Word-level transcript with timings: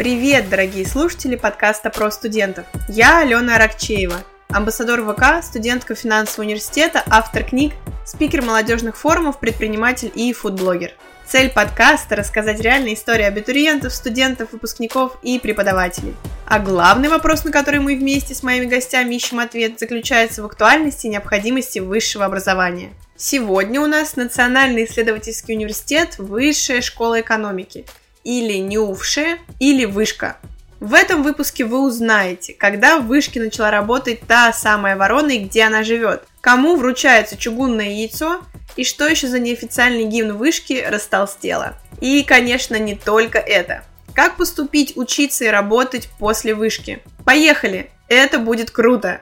Привет, 0.00 0.48
дорогие 0.48 0.86
слушатели 0.86 1.36
подкаста 1.36 1.90
про 1.90 2.10
студентов. 2.10 2.64
Я 2.88 3.18
Алена 3.18 3.56
Аракчеева, 3.56 4.16
амбассадор 4.48 5.02
ВК, 5.02 5.44
студентка 5.44 5.94
финансового 5.94 6.46
университета, 6.46 7.02
автор 7.10 7.44
книг, 7.44 7.74
спикер 8.06 8.40
молодежных 8.40 8.96
форумов, 8.96 9.38
предприниматель 9.38 10.10
и 10.14 10.32
фудблогер. 10.32 10.92
Цель 11.26 11.50
подкаста– 11.50 12.16
рассказать 12.16 12.62
реальные 12.62 12.94
истории 12.94 13.24
абитуриентов, 13.24 13.92
студентов, 13.92 14.52
выпускников 14.52 15.18
и 15.22 15.38
преподавателей. 15.38 16.16
А 16.46 16.60
главный 16.60 17.10
вопрос, 17.10 17.44
на 17.44 17.52
который 17.52 17.80
мы 17.80 17.94
вместе 17.94 18.34
с 18.34 18.42
моими 18.42 18.64
гостями 18.64 19.16
ищем 19.16 19.38
ответ, 19.38 19.78
заключается 19.78 20.42
в 20.42 20.46
актуальности 20.46 21.08
и 21.08 21.10
необходимости 21.10 21.78
высшего 21.78 22.24
образования. 22.24 22.94
Сегодня 23.16 23.82
у 23.82 23.86
нас 23.86 24.16
Национальный 24.16 24.86
исследовательский 24.86 25.54
университет 25.54 26.14
Высшая 26.16 26.80
школа 26.80 27.20
экономики– 27.20 27.84
или 28.24 28.54
НИУФШЕ, 28.58 29.38
или 29.58 29.84
Вышка. 29.84 30.36
В 30.80 30.94
этом 30.94 31.22
выпуске 31.22 31.66
вы 31.66 31.84
узнаете, 31.84 32.54
когда 32.54 32.98
в 32.98 33.06
Вышке 33.06 33.38
начала 33.38 33.70
работать 33.70 34.20
та 34.20 34.52
самая 34.52 34.96
ворона 34.96 35.32
и 35.32 35.44
где 35.44 35.64
она 35.64 35.82
живет, 35.82 36.24
кому 36.40 36.76
вручается 36.76 37.36
чугунное 37.36 37.90
яйцо 37.90 38.40
и 38.76 38.84
что 38.84 39.06
еще 39.06 39.28
за 39.28 39.38
неофициальный 39.38 40.04
гимн 40.04 40.38
Вышки 40.38 40.82
растолстело. 40.88 41.74
И, 42.00 42.22
конечно, 42.22 42.76
не 42.76 42.94
только 42.94 43.38
это. 43.38 43.84
Как 44.14 44.36
поступить, 44.36 44.96
учиться 44.96 45.44
и 45.44 45.48
работать 45.48 46.08
после 46.18 46.54
Вышки? 46.54 47.02
Поехали! 47.26 47.90
Это 48.08 48.38
будет 48.38 48.70
круто! 48.70 49.20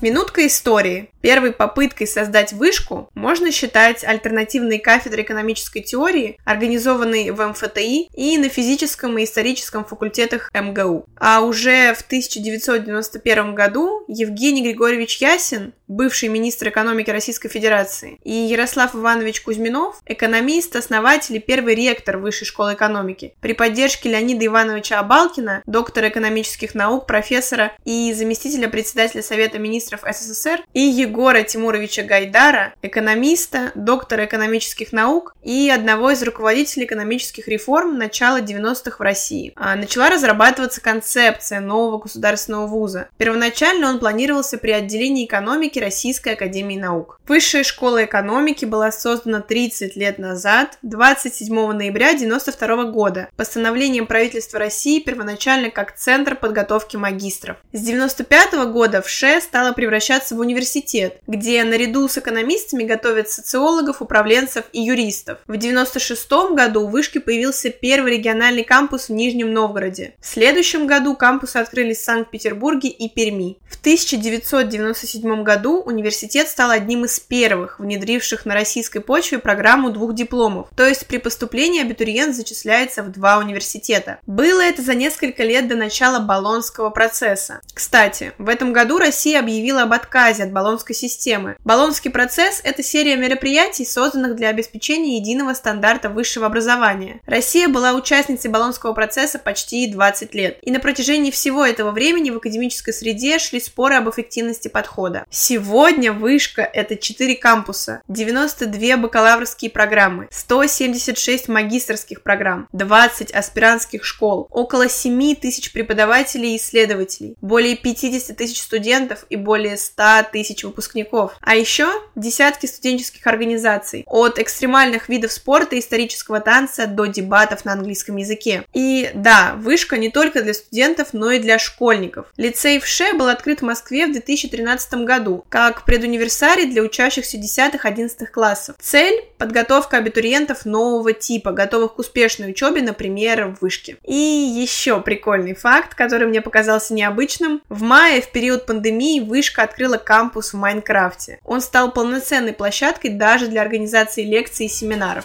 Минутка 0.00 0.44
истории. 0.48 1.11
Первой 1.22 1.52
попыткой 1.52 2.08
создать 2.08 2.52
вышку 2.52 3.08
можно 3.14 3.52
считать 3.52 4.02
альтернативные 4.02 4.80
кафедры 4.80 5.22
экономической 5.22 5.80
теории, 5.80 6.38
организованные 6.44 7.32
в 7.32 7.46
МФТИ 7.46 8.08
и 8.12 8.38
на 8.38 8.48
физическом 8.48 9.16
и 9.18 9.24
историческом 9.24 9.84
факультетах 9.84 10.50
МГУ. 10.52 11.06
А 11.16 11.40
уже 11.42 11.94
в 11.94 12.00
1991 12.02 13.54
году 13.54 14.04
Евгений 14.08 14.62
Григорьевич 14.62 15.18
Ясин, 15.18 15.74
бывший 15.86 16.28
министр 16.28 16.70
экономики 16.70 17.10
Российской 17.10 17.48
Федерации, 17.48 18.18
и 18.24 18.32
Ярослав 18.32 18.94
Иванович 18.94 19.42
Кузьминов, 19.42 20.00
экономист, 20.06 20.74
основатель 20.74 21.36
и 21.36 21.40
первый 21.40 21.74
ректор 21.74 22.16
Высшей 22.18 22.46
школы 22.46 22.74
экономики, 22.74 23.34
при 23.40 23.52
поддержке 23.52 24.08
Леонида 24.08 24.46
Ивановича 24.46 24.98
Абалкина, 24.98 25.62
доктора 25.66 26.08
экономических 26.08 26.74
наук, 26.74 27.06
профессора 27.06 27.72
и 27.84 28.12
заместителя 28.12 28.68
председателя 28.68 29.22
Совета 29.22 29.58
министров 29.58 30.00
СССР, 30.10 30.64
и 30.72 30.80
Егора 31.12 31.42
Тимуровича 31.42 32.04
Гайдара, 32.04 32.72
экономиста, 32.80 33.70
доктора 33.74 34.24
экономических 34.24 34.94
наук 34.94 35.34
и 35.42 35.68
одного 35.68 36.10
из 36.10 36.22
руководителей 36.22 36.86
экономических 36.86 37.48
реформ 37.48 37.98
начала 37.98 38.40
90-х 38.40 38.96
в 38.96 39.00
России. 39.02 39.52
А, 39.54 39.76
начала 39.76 40.08
разрабатываться 40.08 40.80
концепция 40.80 41.60
нового 41.60 41.98
государственного 41.98 42.66
вуза. 42.66 43.08
Первоначально 43.18 43.90
он 43.90 43.98
планировался 43.98 44.56
при 44.56 44.70
отделении 44.70 45.26
экономики 45.26 45.78
Российской 45.78 46.32
Академии 46.32 46.78
Наук. 46.78 47.20
Высшая 47.28 47.62
школа 47.62 48.04
экономики 48.04 48.64
была 48.64 48.90
создана 48.90 49.42
30 49.42 49.94
лет 49.96 50.18
назад, 50.18 50.78
27 50.80 51.54
ноября 51.54 52.12
1992 52.12 52.84
года, 52.90 53.28
постановлением 53.36 54.06
правительства 54.06 54.58
России 54.58 55.00
первоначально 55.00 55.68
как 55.68 55.94
Центр 55.94 56.36
подготовки 56.36 56.96
магистров. 56.96 57.58
С 57.72 57.80
1995 57.80 58.72
года 58.72 59.02
в 59.02 59.10
ШЭ 59.10 59.42
стала 59.42 59.72
превращаться 59.72 60.34
в 60.34 60.40
университет, 60.40 61.01
университет, 61.02 61.22
где 61.26 61.64
наряду 61.64 62.08
с 62.08 62.18
экономистами 62.18 62.84
готовят 62.84 63.30
социологов, 63.30 64.02
управленцев 64.02 64.64
и 64.72 64.80
юристов. 64.80 65.38
В 65.46 65.56
1996 65.56 66.54
году 66.54 66.82
у 66.82 66.88
Вышки 66.88 67.18
появился 67.18 67.70
первый 67.70 68.16
региональный 68.16 68.64
кампус 68.64 69.08
в 69.08 69.12
Нижнем 69.12 69.52
Новгороде. 69.52 70.14
В 70.20 70.26
следующем 70.26 70.86
году 70.86 71.14
кампусы 71.16 71.56
открылись 71.56 71.98
в 71.98 72.04
Санкт-Петербурге 72.04 72.88
и 72.88 73.08
Перми. 73.08 73.58
В 73.68 73.80
1997 73.80 75.42
году 75.42 75.80
университет 75.80 76.48
стал 76.48 76.70
одним 76.70 77.04
из 77.04 77.18
первых, 77.18 77.78
внедривших 77.78 78.46
на 78.46 78.54
российской 78.54 79.00
почве 79.00 79.38
программу 79.38 79.90
двух 79.90 80.14
дипломов, 80.14 80.68
то 80.76 80.86
есть 80.86 81.06
при 81.06 81.18
поступлении 81.18 81.82
абитуриент 81.82 82.36
зачисляется 82.36 83.02
в 83.02 83.10
два 83.10 83.38
университета. 83.38 84.18
Было 84.26 84.60
это 84.60 84.82
за 84.82 84.94
несколько 84.94 85.42
лет 85.42 85.68
до 85.68 85.76
начала 85.76 86.20
Болонского 86.20 86.90
процесса. 86.90 87.60
Кстати, 87.74 88.32
в 88.38 88.48
этом 88.48 88.72
году 88.72 88.98
Россия 88.98 89.40
объявила 89.40 89.82
об 89.82 89.92
отказе 89.92 90.44
от 90.44 90.52
Болонской 90.52 90.91
Болонской 90.92 91.08
системы. 91.08 91.56
Болонский 91.64 92.10
процесс– 92.10 92.60
это 92.64 92.82
серия 92.82 93.16
мероприятий, 93.16 93.84
созданных 93.84 94.36
для 94.36 94.48
обеспечения 94.48 95.18
единого 95.18 95.54
стандарта 95.54 96.08
высшего 96.08 96.46
образования. 96.46 97.20
Россия 97.26 97.68
была 97.68 97.94
участницей 97.94 98.50
Болонского 98.50 98.92
процесса 98.92 99.38
почти 99.38 99.90
20 99.90 100.34
лет. 100.34 100.58
И 100.62 100.70
на 100.70 100.80
протяжении 100.80 101.30
всего 101.30 101.64
этого 101.64 101.90
времени 101.90 102.30
в 102.30 102.36
академической 102.36 102.92
среде 102.92 103.38
шли 103.38 103.60
споры 103.60 103.96
об 103.96 104.10
эффективности 104.10 104.68
подхода. 104.68 105.24
Сегодня 105.30 106.12
вышка– 106.12 106.62
это 106.72 106.96
4 106.96 107.36
кампуса, 107.36 108.02
92 108.08 108.96
бакалаврские 108.98 109.70
программы, 109.70 110.28
176 110.30 111.48
магистрских 111.48 112.22
программ, 112.22 112.68
20 112.72 113.30
аспирантских 113.30 114.04
школ, 114.04 114.46
около 114.50 114.88
7 114.88 115.36
тысяч 115.36 115.72
преподавателей 115.72 116.54
и 116.54 116.56
исследователей, 116.56 117.36
более 117.40 117.76
50 117.76 118.36
тысяч 118.36 118.60
студентов 118.60 119.24
и 119.30 119.36
более 119.36 119.76
100 119.76 120.02
тысяч 120.32 120.64
выпускников 120.64 120.81
выпускников. 120.82 121.36
А 121.40 121.54
еще 121.54 121.88
десятки 122.16 122.66
студенческих 122.66 123.26
организаций, 123.26 124.04
от 124.06 124.38
экстремальных 124.38 125.08
видов 125.08 125.32
спорта 125.32 125.76
и 125.76 125.80
исторического 125.80 126.40
танца 126.40 126.86
до 126.86 127.06
дебатов 127.06 127.64
на 127.64 127.72
английском 127.72 128.16
языке. 128.16 128.64
И 128.72 129.10
да, 129.14 129.54
вышка 129.56 129.96
не 129.96 130.10
только 130.10 130.42
для 130.42 130.54
студентов, 130.54 131.08
но 131.12 131.30
и 131.30 131.38
для 131.38 131.58
школьников. 131.58 132.26
Лицей 132.36 132.80
в 132.80 132.86
ШЕ 132.86 133.14
был 133.14 133.28
открыт 133.28 133.60
в 133.60 133.64
Москве 133.64 134.06
в 134.06 134.12
2013 134.12 134.94
году, 135.04 135.44
как 135.48 135.84
предуниверсарий 135.84 136.66
для 136.66 136.82
учащихся 136.82 137.38
10-11 137.38 138.26
классов. 138.26 138.76
Цель– 138.80 139.24
подготовка 139.38 139.98
абитуриентов 139.98 140.64
нового 140.64 141.12
типа, 141.12 141.52
готовых 141.52 141.94
к 141.94 141.98
успешной 141.98 142.50
учебе, 142.50 142.82
например, 142.82 143.46
в 143.48 143.62
вышке. 143.62 143.96
И 144.06 144.14
еще 144.14 145.00
прикольный 145.00 145.54
факт, 145.54 145.94
который 145.94 146.26
мне 146.26 146.40
показался 146.40 146.94
необычным. 146.94 147.62
В 147.68 147.82
мае, 147.82 148.20
в 148.20 148.30
период 148.32 148.66
пандемии, 148.66 149.20
вышка 149.20 149.62
открыла 149.62 149.96
кампус 149.96 150.52
в 150.52 150.56
Майнкрафте. 150.72 151.38
Он 151.44 151.60
стал 151.60 151.92
полноценной 151.92 152.52
площадкой 152.52 153.10
даже 153.10 153.48
для 153.48 153.62
организации 153.62 154.24
лекций 154.24 154.66
и 154.66 154.68
семинаров. 154.68 155.24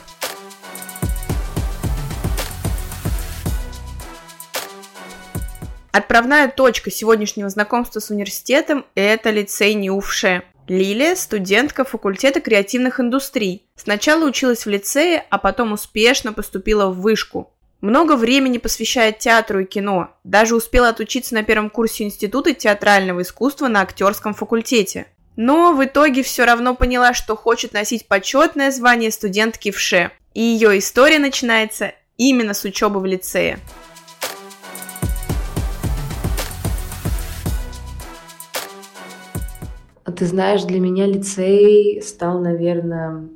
Отправная 5.91 6.47
точка 6.49 6.91
сегодняшнего 6.91 7.49
знакомства 7.49 7.99
с 7.99 8.11
университетом– 8.11 8.85
это 8.95 9.31
лицей 9.31 9.73
НИУФШЕ. 9.73 10.43
Лилия– 10.67 11.15
студентка 11.15 11.85
факультета 11.85 12.41
креативных 12.41 12.99
индустрий. 12.99 13.65
Сначала 13.75 14.25
училась 14.25 14.65
в 14.65 14.69
лицее, 14.69 15.25
а 15.29 15.37
потом 15.37 15.71
успешно 15.71 16.33
поступила 16.33 16.87
в 16.87 16.99
вышку. 16.99 17.51
Много 17.79 18.15
времени 18.15 18.57
посвящает 18.57 19.19
театру 19.19 19.61
и 19.61 19.65
кино. 19.65 20.11
Даже 20.23 20.55
успела 20.55 20.89
отучиться 20.89 21.33
на 21.33 21.43
первом 21.43 21.69
курсе 21.69 22.03
Института 22.03 22.53
театрального 22.53 23.21
искусства 23.21 23.67
на 23.67 23.81
актерском 23.81 24.33
факультете 24.33 25.07
но 25.37 25.71
в 25.73 25.85
итоге 25.85 26.23
все 26.23 26.43
равно 26.43 26.75
поняла, 26.75 27.13
что 27.13 27.37
хочет 27.37 27.71
носить 27.71 28.07
почетное 28.07 28.71
звание 28.71 29.11
студентки 29.11 29.71
в 29.71 29.79
ШЕ. 29.79 30.11
И 30.33 30.41
ее 30.41 30.77
история 30.79 31.19
начинается 31.19 31.93
именно 32.17 32.53
с 32.53 32.65
учебы 32.65 32.99
в 32.99 33.05
лицее. 33.05 33.59
А 40.03 40.11
ты 40.11 40.25
знаешь, 40.25 40.63
для 40.63 40.79
меня 40.79 41.05
лицей 41.05 42.01
стал, 42.01 42.39
наверное, 42.39 43.29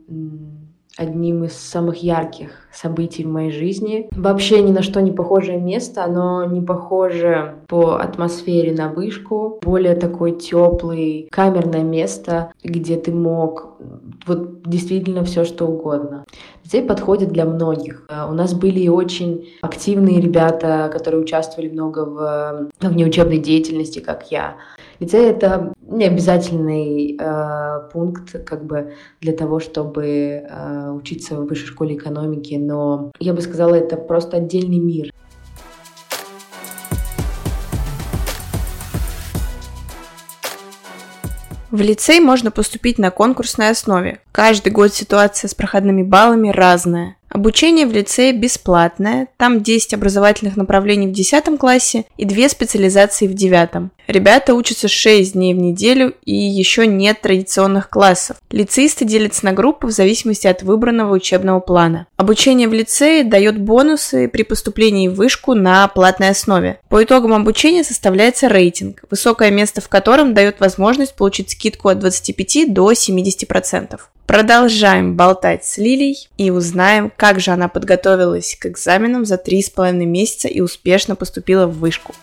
одним 0.98 1.46
из 1.46 1.54
самых 1.54 2.04
ярких 2.04 2.52
событий 2.72 3.24
в 3.24 3.28
моей 3.28 3.52
жизни. 3.52 4.08
Вообще 4.12 4.62
ни 4.62 4.72
на 4.72 4.82
что 4.82 5.02
не 5.02 5.12
похожее 5.12 5.60
место, 5.60 6.04
оно 6.04 6.46
не 6.46 6.62
похоже 6.62 7.56
по 7.68 7.96
атмосфере 7.96 8.74
на 8.74 8.90
вышку. 8.90 9.60
Более 9.62 9.96
такой 9.96 10.32
теплый, 10.34 11.28
камерное 11.32 11.84
место, 11.84 12.52
где 12.64 12.98
ты 12.98 13.12
мог 13.12 13.78
вот 14.26 14.64
действительно 14.64 15.24
все 15.24 15.44
что 15.44 15.66
угодно. 15.66 16.26
Здесь 16.64 16.88
подходит 16.88 17.30
для 17.30 17.46
многих. 17.46 18.06
Э, 18.10 18.30
у 18.30 18.34
нас 18.34 18.54
были 18.54 18.88
очень 18.88 19.50
активные 19.62 20.22
ребята, 20.22 20.90
которые 20.92 21.22
участвовали 21.22 21.70
много 21.70 22.06
в, 22.06 22.70
в 22.80 22.88
внеучебной 22.88 23.40
деятельности, 23.40 24.00
как 24.00 24.32
я. 24.32 24.56
Лицей— 25.02 25.26
это 25.32 25.74
не 25.90 26.06
обязательный 26.06 27.18
э, 27.20 27.90
пункт 27.92 28.46
как 28.46 28.64
бы 28.64 28.94
для 29.20 29.34
того, 29.34 29.60
чтобы 29.60 30.06
э, 30.06 30.92
учиться 30.92 31.38
в 31.38 31.48
высшей 31.48 31.66
школе 31.66 31.96
экономики, 31.96 32.54
но 32.54 33.12
я 33.20 33.34
бы 33.34 33.42
сказала, 33.42 33.74
это 33.74 33.98
просто 33.98 34.38
отдельный 34.38 34.78
мир. 34.78 35.12
В 41.72 41.82
лицей 41.82 42.20
можно 42.20 42.52
поступить 42.52 43.00
на 43.00 43.10
конкурсной 43.10 43.72
основе. 43.72 44.20
Каждый 44.32 44.72
год 44.72 44.94
ситуация 44.94 45.48
с 45.48 45.56
проходными 45.56 46.04
баллами 46.04 46.50
разная. 46.50 47.16
Обучение 47.34 47.86
в 47.86 47.94
лицее 47.94 48.34
бесплатное, 48.34 49.30
там 49.38 49.64
10 49.64 49.94
образовательных 49.94 50.58
направлений 50.58 51.08
в 51.08 51.14
10 51.14 51.58
классе 51.58 52.04
и 52.18 52.26
2 52.26 52.50
специализации 52.50 53.26
в 53.26 53.34
9. 53.34 53.90
Ребята 54.08 54.54
учатся 54.54 54.90
6 54.90 55.34
дней 55.34 55.54
в 55.54 55.58
неделю 55.58 56.14
и 56.26 56.36
еще 56.36 56.86
нет 56.86 57.22
традиционных 57.22 57.90
классов. 57.90 58.36
Лицеисты 58.50 59.06
делятся 59.06 59.46
на 59.46 59.54
группы 59.54 59.88
в 59.88 59.92
зависимости 59.92 60.46
от 60.48 60.62
выбранного 60.64 61.14
учебного 61.14 61.62
плана. 61.62 62.08
Обучение 62.18 62.68
в 62.68 62.74
лицее 62.74 63.24
дает 63.24 63.58
бонусы 63.58 64.28
при 64.28 64.44
поступлении 64.44 65.08
в 65.08 65.14
вышку 65.14 65.54
на 65.54 65.88
платной 65.88 66.32
основе. 66.32 66.82
По 66.90 67.02
итогам 67.02 67.34
обучения 67.34 67.86
составляется 67.86 68.50
рейтинг, 68.50 69.06
высокое 69.10 69.52
место 69.52 69.80
в 69.80 69.88
котором 69.88 70.34
дает 70.34 70.60
возможность 70.60 71.16
получить 71.16 71.52
скидку 71.52 71.88
от 71.88 72.00
25 72.00 72.74
до 72.74 72.92
70%. 72.92 74.00
Продолжаем 74.32 75.18
болтать 75.18 75.66
с 75.66 75.78
Лилей 75.78 76.30
и 76.38 76.52
узнаем, 76.52 77.12
как 77.18 77.42
же 77.42 77.52
она 77.52 77.68
подготовилась 77.68 78.56
к 78.58 78.66
экзаменам 78.66 79.26
за 79.26 79.38
три 79.38 79.62
с 79.62 79.70
половиной 79.70 80.06
месяца 80.06 80.48
и 80.48 80.62
успешно 80.62 81.18
поступила 81.18 81.68
в 81.68 81.78
вышку. 81.80 82.14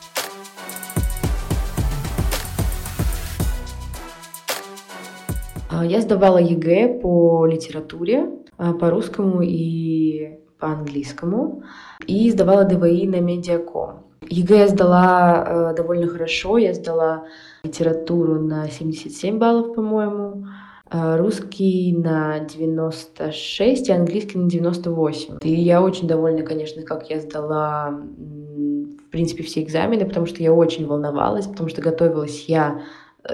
А, 5.70 5.84
я 5.84 6.00
сдавала 6.00 6.38
ЕГЭ 6.38 6.98
по 7.02 7.44
литературе, 7.44 8.30
а, 8.56 8.72
по 8.72 8.88
русскому 8.88 9.42
и 9.42 10.38
по 10.58 10.68
английскому, 10.68 11.62
и 12.06 12.30
сдавала 12.30 12.64
ДВИ 12.64 13.06
на 13.06 13.20
медиаком. 13.20 14.06
ЕГЭ 14.22 14.60
я 14.60 14.68
сдала 14.68 15.44
э, 15.46 15.74
довольно 15.76 16.08
хорошо, 16.08 16.56
я 16.56 16.72
сдала 16.72 17.26
литературу 17.62 18.40
на 18.40 18.70
77 18.70 19.36
баллов, 19.36 19.74
по-моему, 19.74 20.46
русский 20.90 21.94
на 21.96 22.40
96 22.40 23.88
и 23.88 23.92
английский 23.92 24.38
на 24.38 24.48
98. 24.48 25.38
И 25.42 25.54
я 25.54 25.82
очень 25.82 26.08
довольна, 26.08 26.42
конечно, 26.42 26.82
как 26.82 27.10
я 27.10 27.20
сдала, 27.20 27.90
в 27.90 29.10
принципе, 29.10 29.42
все 29.42 29.62
экзамены, 29.62 30.06
потому 30.06 30.26
что 30.26 30.42
я 30.42 30.52
очень 30.52 30.86
волновалась, 30.86 31.46
потому 31.46 31.68
что 31.68 31.82
готовилась 31.82 32.46
я 32.46 32.82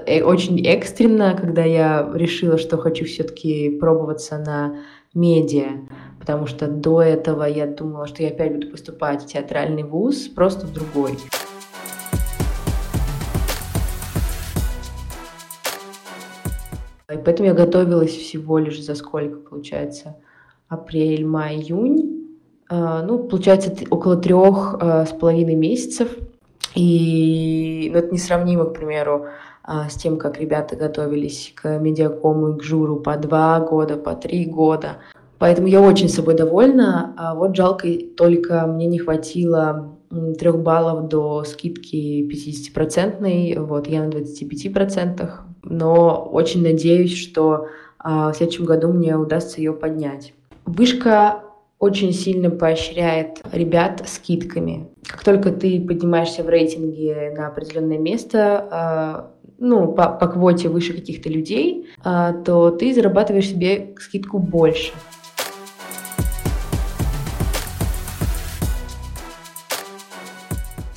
э, 0.06 0.22
очень 0.22 0.60
экстремно, 0.60 1.36
когда 1.38 1.64
я 1.64 2.10
решила, 2.14 2.58
что 2.58 2.76
хочу 2.76 3.04
все-таки 3.04 3.70
пробоваться 3.78 4.38
на 4.38 4.76
медиа, 5.14 5.86
потому 6.18 6.46
что 6.46 6.66
до 6.66 7.02
этого 7.02 7.44
я 7.44 7.66
думала, 7.66 8.06
что 8.06 8.22
я 8.22 8.30
опять 8.30 8.52
буду 8.52 8.70
поступать 8.70 9.22
в 9.22 9.26
театральный 9.26 9.84
вуз, 9.84 10.28
просто 10.28 10.66
в 10.66 10.72
другой. 10.72 11.18
И 17.14 17.18
поэтому 17.18 17.48
я 17.48 17.54
готовилась 17.54 18.10
всего 18.10 18.58
лишь 18.58 18.82
за 18.82 18.94
сколько, 18.94 19.36
получается, 19.36 20.16
апрель, 20.68 21.26
май, 21.26 21.56
июнь. 21.56 22.28
А, 22.68 23.02
ну, 23.02 23.18
получается, 23.18 23.72
около 23.90 24.16
трех 24.16 24.76
а, 24.80 25.06
с 25.06 25.10
половиной 25.10 25.54
месяцев. 25.54 26.08
И 26.74 27.90
ну, 27.92 27.98
это 27.98 28.12
несравнимо, 28.12 28.64
к 28.66 28.74
примеру, 28.74 29.26
а, 29.62 29.88
с 29.88 29.94
тем, 29.94 30.18
как 30.18 30.40
ребята 30.40 30.76
готовились 30.76 31.52
к 31.54 31.78
медиакому 31.78 32.50
и 32.50 32.58
к 32.58 32.62
журу 32.62 32.96
по 32.96 33.16
два 33.16 33.60
года, 33.60 33.96
по 33.96 34.14
три 34.14 34.44
года. 34.44 34.96
Поэтому 35.38 35.68
я 35.68 35.80
очень 35.80 36.08
собой 36.08 36.34
довольна. 36.34 37.14
А 37.16 37.34
вот 37.34 37.56
жалко 37.56 37.88
только 38.16 38.66
мне 38.66 38.86
не 38.86 38.98
хватило 38.98 39.93
трех 40.38 40.58
баллов 40.60 41.08
до 41.08 41.44
скидки 41.44 42.28
50-процентной. 42.28 43.58
Вот 43.58 43.86
я 43.86 44.04
на 44.04 44.10
25% 44.10 45.30
но 45.64 46.28
очень 46.30 46.62
надеюсь, 46.62 47.16
что 47.16 47.68
а, 47.98 48.32
в 48.32 48.36
следующем 48.36 48.64
году 48.64 48.92
мне 48.92 49.16
удастся 49.16 49.58
ее 49.58 49.72
поднять. 49.72 50.34
Вышка 50.66 51.42
очень 51.78 52.12
сильно 52.12 52.50
поощряет 52.50 53.40
ребят 53.52 54.02
скидками. 54.06 54.88
Как 55.06 55.24
только 55.24 55.50
ты 55.50 55.80
поднимаешься 55.80 56.42
в 56.42 56.48
рейтинге 56.48 57.34
на 57.36 57.48
определенное 57.48 57.98
место, 57.98 58.68
а, 58.70 59.30
ну, 59.58 59.92
по, 59.92 60.08
по 60.08 60.26
квоте 60.26 60.68
выше 60.68 60.92
каких-то 60.92 61.28
людей, 61.28 61.88
а, 62.02 62.32
то 62.32 62.70
ты 62.70 62.94
зарабатываешь 62.94 63.48
себе 63.48 63.94
скидку 63.98 64.38
больше. 64.38 64.92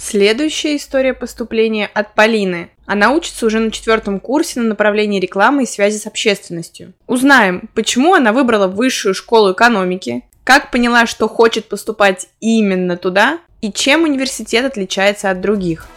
Следующая 0.09 0.77
история 0.77 1.13
поступления 1.13 1.85
от 1.93 2.15
Полины. 2.15 2.69
Она 2.85 3.11
учится 3.11 3.45
уже 3.45 3.59
на 3.59 3.71
четвертом 3.71 4.21
курсе 4.21 4.61
на 4.61 4.69
направлении 4.69 5.19
рекламы 5.19 5.63
и 5.63 5.65
связи 5.65 5.97
с 5.97 6.07
общественностью. 6.07 6.93
Узнаем, 7.07 7.67
почему 7.73 8.13
она 8.13 8.31
выбрала 8.31 8.67
высшую 8.67 9.13
школу 9.13 9.51
экономики, 9.51 10.23
как 10.45 10.71
поняла, 10.71 11.07
что 11.07 11.27
хочет 11.27 11.67
поступать 11.67 12.29
именно 12.39 12.95
туда, 12.95 13.39
и 13.59 13.69
чем 13.69 14.03
университет 14.03 14.63
отличается 14.63 15.29
от 15.29 15.41
других. 15.41 15.87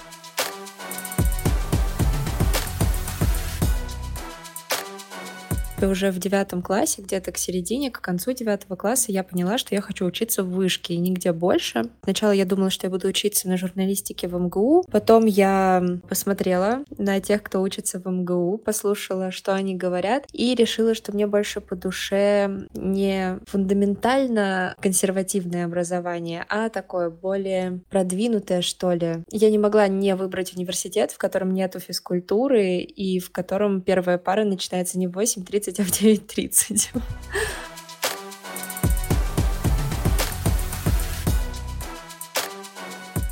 Принципе, 5.81 5.87
уже 5.87 6.11
в 6.11 6.19
девятом 6.19 6.63
классе, 6.63 7.03
где-то 7.03 7.33
к 7.33 7.39
середине, 7.39 7.91
к 7.91 8.01
концу 8.01 8.33
девятого 8.33 8.77
класса, 8.77 9.13
я 9.13 9.23
поняла, 9.23 9.59
что 9.59 9.75
я 9.75 9.81
хочу 9.81 10.05
учиться 10.05 10.43
в 10.43 10.51
вышке 10.51 10.95
и 10.95 10.99
нигде 10.99 11.33
больше. 11.33 11.85
Сначала 12.03 12.33
я 12.33 12.45
думала, 12.45 12.71
что 12.71 12.87
я 12.87 12.91
буду 12.91 13.09
учиться 13.09 13.49
на 13.49 13.57
журналистике 13.57 14.29
в 14.29 14.39
МГУ. 14.39 14.85
Потом 14.91 15.27
я 15.27 15.83
посмотрела 16.09 16.85
на 16.99 17.21
тех, 17.21 17.43
кто 17.43 17.63
учится 17.63 17.99
в 17.99 18.07
МГУ, 18.07 18.59
послушала, 18.59 19.31
что 19.31 19.55
они 19.55 19.75
говорят, 19.75 20.25
и 20.33 20.55
решила, 20.55 20.95
что 20.95 21.13
мне 21.13 21.27
больше 21.27 21.61
по 21.61 21.77
душе 21.77 22.67
не 22.75 23.39
фундаментально 23.47 24.75
консервативное 24.81 25.65
образование, 25.65 26.45
а 26.49 26.69
такое 26.69 27.11
более 27.11 27.81
продвинутое, 27.91 28.63
что 28.63 28.93
ли. 28.93 29.23
Я 29.31 29.51
не 29.51 29.59
могла 29.59 29.89
не 29.89 30.15
выбрать 30.15 30.55
университет, 30.55 31.13
в 31.13 31.19
котором 31.19 31.55
нету 31.55 31.81
физкультуры 31.81 32.79
и 32.79 33.19
в 33.19 33.31
котором 33.31 33.81
первая 33.81 34.19
пара 34.19 34.45
начинается 34.45 34.99
не 34.99 35.07
в 35.07 35.19
8.30, 35.19 35.70
9.30, 35.71 35.81
а 35.81 35.85
в 35.85 35.91
9.30. 35.91 37.03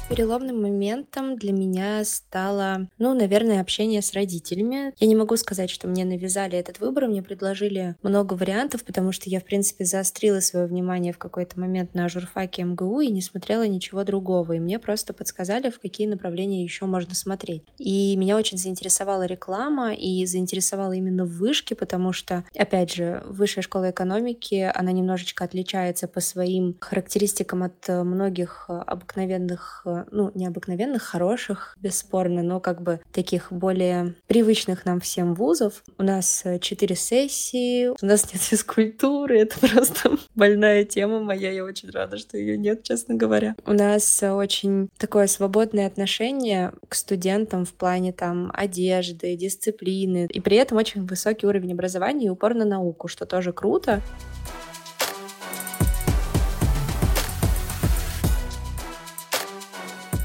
Переломным 0.09 0.63
моментом 0.63 1.37
для 1.37 1.53
меня 1.53 2.03
стало, 2.03 2.89
ну, 2.97 3.13
наверное, 3.13 3.61
общение 3.61 4.01
с 4.01 4.15
родителями. 4.15 4.95
Я 4.97 5.07
не 5.07 5.15
могу 5.15 5.37
сказать, 5.37 5.69
что 5.69 5.87
мне 5.87 6.07
навязали 6.07 6.59
этот 6.59 6.81
выбор, 6.81 7.09
мне 7.09 7.23
предложили 7.23 7.95
много 8.03 8.33
вариантов, 8.33 8.85
потому 8.85 9.13
что 9.13 9.29
я, 9.29 9.39
в 9.39 9.45
принципе, 9.45 9.85
заострила 9.85 10.41
свое 10.41 10.67
внимание 10.67 11.13
в 11.13 11.19
какой-то 11.19 11.61
момент 11.61 11.95
на 11.95 12.09
журфаке 12.09 12.65
МГУ 12.65 13.01
и 13.01 13.09
не 13.09 13.21
смотрела 13.21 13.69
ничего 13.69 14.03
другого. 14.03 14.55
И 14.55 14.61
мне 14.61 14.79
просто 14.79 15.13
подсказали, 15.13 15.69
в 15.69 15.79
какие 15.79 16.07
направления 16.07 16.65
еще 16.65 16.87
можно 16.87 17.15
смотреть. 17.15 17.65
И 17.77 18.17
меня 18.17 18.39
очень 18.39 18.57
заинтересовала 18.57 19.27
реклама 19.27 19.93
и 19.93 20.25
заинтересовала 20.25 20.95
именно 20.95 21.27
вышки, 21.27 21.75
потому 21.75 22.15
что, 22.15 22.45
опять 22.57 22.95
же, 22.95 23.23
высшая 23.27 23.61
школа 23.61 23.91
экономики, 23.91 24.73
она 24.75 24.91
немножечко 24.91 25.45
отличается 25.45 26.09
по 26.09 26.21
своим 26.21 26.77
характеристикам 26.81 27.63
от 27.63 27.87
многих 27.89 28.71
обыкновенных 28.71 29.85
ну, 30.11 30.31
необыкновенных, 30.35 31.03
хороших, 31.03 31.77
бесспорно, 31.81 32.43
но 32.43 32.61
как 32.61 32.83
бы 32.83 33.01
таких 33.13 33.53
более 33.53 34.15
привычных 34.27 34.85
нам 34.85 35.01
всем 35.01 35.35
вузов. 35.35 35.83
У 35.99 36.03
нас 36.03 36.43
э, 36.45 36.59
четыре 36.59 36.97
сессии, 36.97 37.89
у 37.89 38.07
нас 38.07 38.33
нет 38.33 38.43
физкультуры, 38.43 39.41
это 39.41 39.59
просто 39.59 40.17
больная 40.35 40.85
тема 40.85 41.21
моя, 41.21 41.51
я 41.51 41.65
очень 41.65 41.91
рада, 41.91 42.19
что 42.19 42.37
ее 42.37 42.57
нет, 42.57 42.83
честно 42.83 43.15
говоря. 43.15 43.55
У 43.65 43.73
нас 43.73 44.23
э, 44.23 44.33
очень 44.33 44.89
такое 44.99 45.27
свободное 45.27 45.87
отношение 45.87 46.73
к 46.89 46.95
студентам 46.95 47.65
в 47.65 47.75
плане 47.75 48.13
там 48.13 48.51
одежды, 48.55 49.37
дисциплины, 49.37 50.27
и 50.31 50.41
при 50.41 50.57
этом 50.57 50.79
очень 50.79 51.07
высокий 51.07 51.47
уровень 51.47 51.73
образования 51.73 52.27
и 52.27 52.31
упор 52.31 52.55
на 52.55 52.65
науку, 52.65 53.09
что 53.09 53.27
тоже 53.27 53.53
круто. 53.53 54.03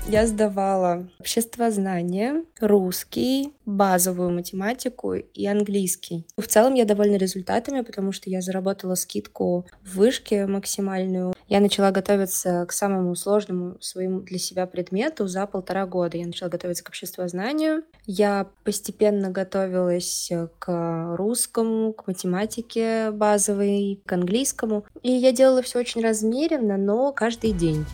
Я 0.06 0.28
сдавала 0.28 1.08
обществознание, 1.18 2.44
русский, 2.60 3.54
базовую 3.66 4.32
математику 4.32 5.14
и 5.14 5.48
английский. 5.48 6.28
В 6.38 6.46
целом 6.46 6.74
я 6.74 6.84
довольна 6.84 7.16
результатами, 7.16 7.82
потому 7.82 8.12
что 8.12 8.30
я 8.30 8.42
заработала 8.42 8.96
скидку 8.96 9.66
в 9.82 9.96
вышке 9.96 10.46
максимальную. 10.46 11.34
Я 11.48 11.62
начала 11.62 11.92
готовиться 11.92 12.66
к 12.68 12.74
самому 12.74 13.16
сложному 13.16 13.78
своему 13.80 14.20
для 14.20 14.40
себя 14.40 14.68
предмету 14.68 15.28
за 15.28 15.48
полтора 15.48 15.86
года. 15.86 16.18
Я 16.18 16.28
начала 16.28 16.50
готовиться 16.50 16.84
к 16.84 16.90
обществознанию. 16.90 17.84
Я 18.06 18.48
постепенно 18.66 19.30
готовилась 19.30 20.30
к 20.60 21.16
русскому, 21.16 21.94
к 21.94 22.08
математике 22.08 23.10
базовой, 23.12 24.02
к 24.06 24.12
английскому. 24.12 24.86
И 25.02 25.12
я 25.12 25.32
делала 25.32 25.62
все 25.62 25.80
очень 25.80 26.04
размеренно, 26.04 26.76
но 26.76 27.14
каждый 27.14 27.54
день. 27.54 27.86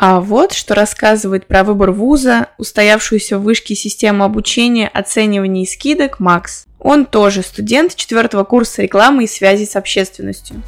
А 0.00 0.20
вот 0.20 0.52
что 0.52 0.76
рассказывает 0.76 1.48
про 1.48 1.64
выбор 1.64 1.90
вуза, 1.90 2.50
устоявшуюся 2.56 3.36
в 3.36 3.42
вышке 3.42 3.74
систему 3.74 4.22
обучения, 4.22 4.86
оценивания 4.86 5.64
и 5.64 5.66
скидок 5.66 6.20
Макс. 6.20 6.68
Он 6.78 7.04
тоже 7.04 7.42
студент 7.42 7.96
четвертого 7.96 8.44
курса 8.44 8.82
рекламы 8.82 9.24
и 9.24 9.26
связи 9.26 9.64
с 9.64 9.74
общественностью. 9.74 10.62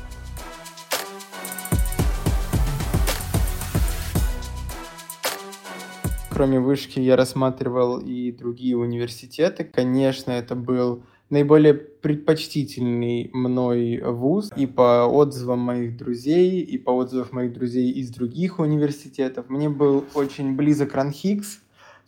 Кроме 6.30 6.58
вышки 6.58 6.98
я 6.98 7.14
рассматривал 7.14 8.00
и 8.00 8.32
другие 8.32 8.76
университеты. 8.76 9.62
Конечно, 9.62 10.32
это 10.32 10.56
был 10.56 11.04
наиболее 11.30 11.74
предпочтительный 11.74 13.30
мной 13.32 14.02
вуз 14.04 14.50
и 14.56 14.66
по 14.66 15.06
отзывам 15.06 15.60
моих 15.60 15.96
друзей, 15.96 16.60
и 16.60 16.76
по 16.76 16.90
отзывам 16.90 17.28
моих 17.32 17.52
друзей 17.52 17.90
из 17.92 18.10
других 18.10 18.58
университетов. 18.58 19.48
Мне 19.48 19.68
был 19.68 20.04
очень 20.14 20.56
близок 20.56 20.94
Ранхикс, 20.94 21.60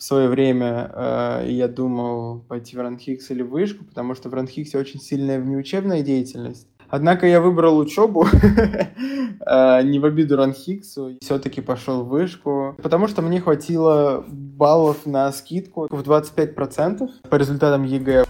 в 0.02 0.05
свое 0.05 0.29
время 0.29 0.91
э, 0.93 1.47
я 1.50 1.69
думал 1.69 2.41
пойти 2.49 2.76
в 2.76 2.81
РАНХиГС 2.81 3.31
или 3.31 3.43
в 3.43 3.50
вышку, 3.50 3.85
потому 3.85 4.17
что 4.17 4.29
в 4.29 4.35
РАНХиГСе 4.35 4.77
очень 4.76 5.00
сильная 5.00 5.38
внеучебная 5.38 6.02
деятельность. 6.02 6.67
Однако 6.88 7.29
я 7.29 7.41
выбрал 7.41 7.79
учебу, 7.79 8.26
э, 9.47 9.83
не 9.85 10.00
в 10.00 10.05
обиду 10.05 10.37
РАНХиГСу, 10.37 11.19
все-таки 11.21 11.61
пошел 11.61 12.02
в 12.02 12.09
вышку, 12.09 12.76
потому 12.83 13.07
что 13.07 13.23
мне 13.23 13.41
хватило 13.41 14.25
баллов 14.29 15.07
на 15.07 15.31
скидку 15.31 15.87
в 15.88 16.02
25% 16.02 17.09
по 17.31 17.37
результатам 17.37 17.85
ЕГЭ. 17.85 18.25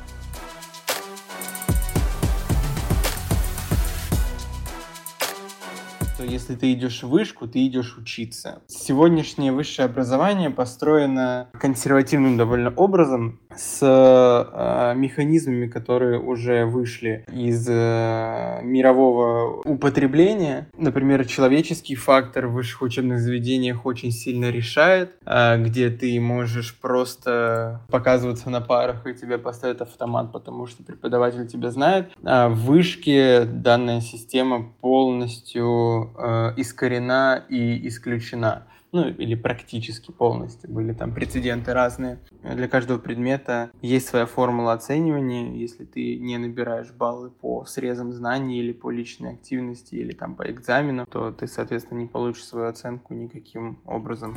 Если 6.43 6.57
ты 6.57 6.73
идешь 6.73 7.05
в 7.05 7.09
вышку, 7.09 7.47
ты 7.47 7.65
идешь 7.67 7.97
учиться. 7.97 8.63
Сегодняшнее 8.67 9.53
высшее 9.53 9.87
образование 9.87 10.51
построено 10.51 11.49
консервативным 11.53 12.37
довольно 12.37 12.71
образом 12.71 13.39
с 13.57 13.79
э, 13.83 14.95
механизмами, 14.97 15.67
которые 15.67 16.21
уже 16.21 16.65
вышли 16.65 17.25
из 17.33 17.67
э, 17.69 18.61
мирового 18.63 19.63
употребления. 19.65 20.69
Например, 20.77 21.25
человеческий 21.25 21.95
фактор 21.95 22.47
в 22.47 22.53
высших 22.53 22.83
учебных 22.83 23.21
заведениях 23.21 23.87
очень 23.87 24.11
сильно 24.11 24.51
решает, 24.51 25.15
э, 25.25 25.63
где 25.63 25.91
ты 25.91 26.21
можешь 26.21 26.79
просто 26.81 27.81
показываться 27.91 28.51
на 28.51 28.61
парах 28.61 29.07
и 29.07 29.15
тебе 29.15 29.39
поставят 29.39 29.83
автомат, 29.83 30.33
потому 30.33 30.67
что 30.67 30.83
преподаватель 30.83 31.47
тебя 31.47 31.71
знает. 31.71 32.11
А 32.25 32.49
в 32.49 32.57
вышке 32.57 33.45
данная 33.45 34.01
система 34.01 34.73
полностью 34.81 36.13
э, 36.19 36.55
искорена 36.57 37.45
и 37.49 37.89
исключена. 37.89 38.67
Ну, 38.93 39.09
или 39.09 39.35
практически 39.35 40.11
полностью. 40.11 40.71
Были 40.71 40.93
там 40.93 41.15
прецеденты 41.15 41.73
разные. 41.73 42.21
Для 42.43 42.69
каждого 42.69 42.99
предмета 42.99 43.71
есть 43.81 44.07
своя 44.07 44.27
формула 44.27 44.75
оценивания. 44.75 45.57
Если 45.57 45.87
ты 45.87 46.19
не 46.19 46.37
набираешь 46.37 46.93
баллы 46.93 47.31
по 47.31 47.65
срезам 47.65 48.13
знаний 48.13 48.59
или 48.59 48.73
по 48.73 48.91
личной 48.91 49.33
активности, 49.33 49.95
или 49.95 50.13
там 50.13 50.37
по 50.37 50.43
экзамену, 50.51 51.07
то 51.07 51.33
ты, 51.33 51.47
соответственно, 51.47 52.01
не 52.01 52.07
получишь 52.07 52.45
свою 52.45 52.67
оценку 52.67 53.15
никаким 53.15 53.81
образом. 53.87 54.37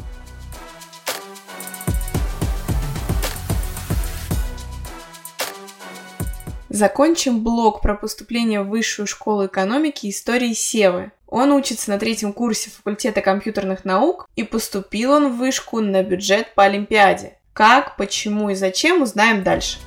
Закончим 6.69 7.43
блок 7.43 7.81
про 7.81 7.95
поступление 7.95 8.61
в 8.61 8.69
Высшую 8.69 9.05
школу 9.05 9.47
экономики 9.47 10.09
истории 10.09 10.53
Севы. 10.53 11.11
Он 11.27 11.51
учится 11.51 11.89
на 11.89 11.97
третьем 11.97 12.33
курсе 12.33 12.69
факультета 12.69 13.21
компьютерных 13.21 13.83
наук 13.83 14.29
и 14.35 14.43
поступил 14.43 15.11
он 15.11 15.33
в 15.33 15.37
вышку 15.37 15.79
на 15.79 16.03
бюджет 16.03 16.53
по 16.53 16.63
Олимпиаде. 16.63 17.39
Как, 17.51 17.97
почему 17.97 18.51
и 18.51 18.55
зачем 18.55 19.01
узнаем 19.01 19.43
дальше. 19.43 19.79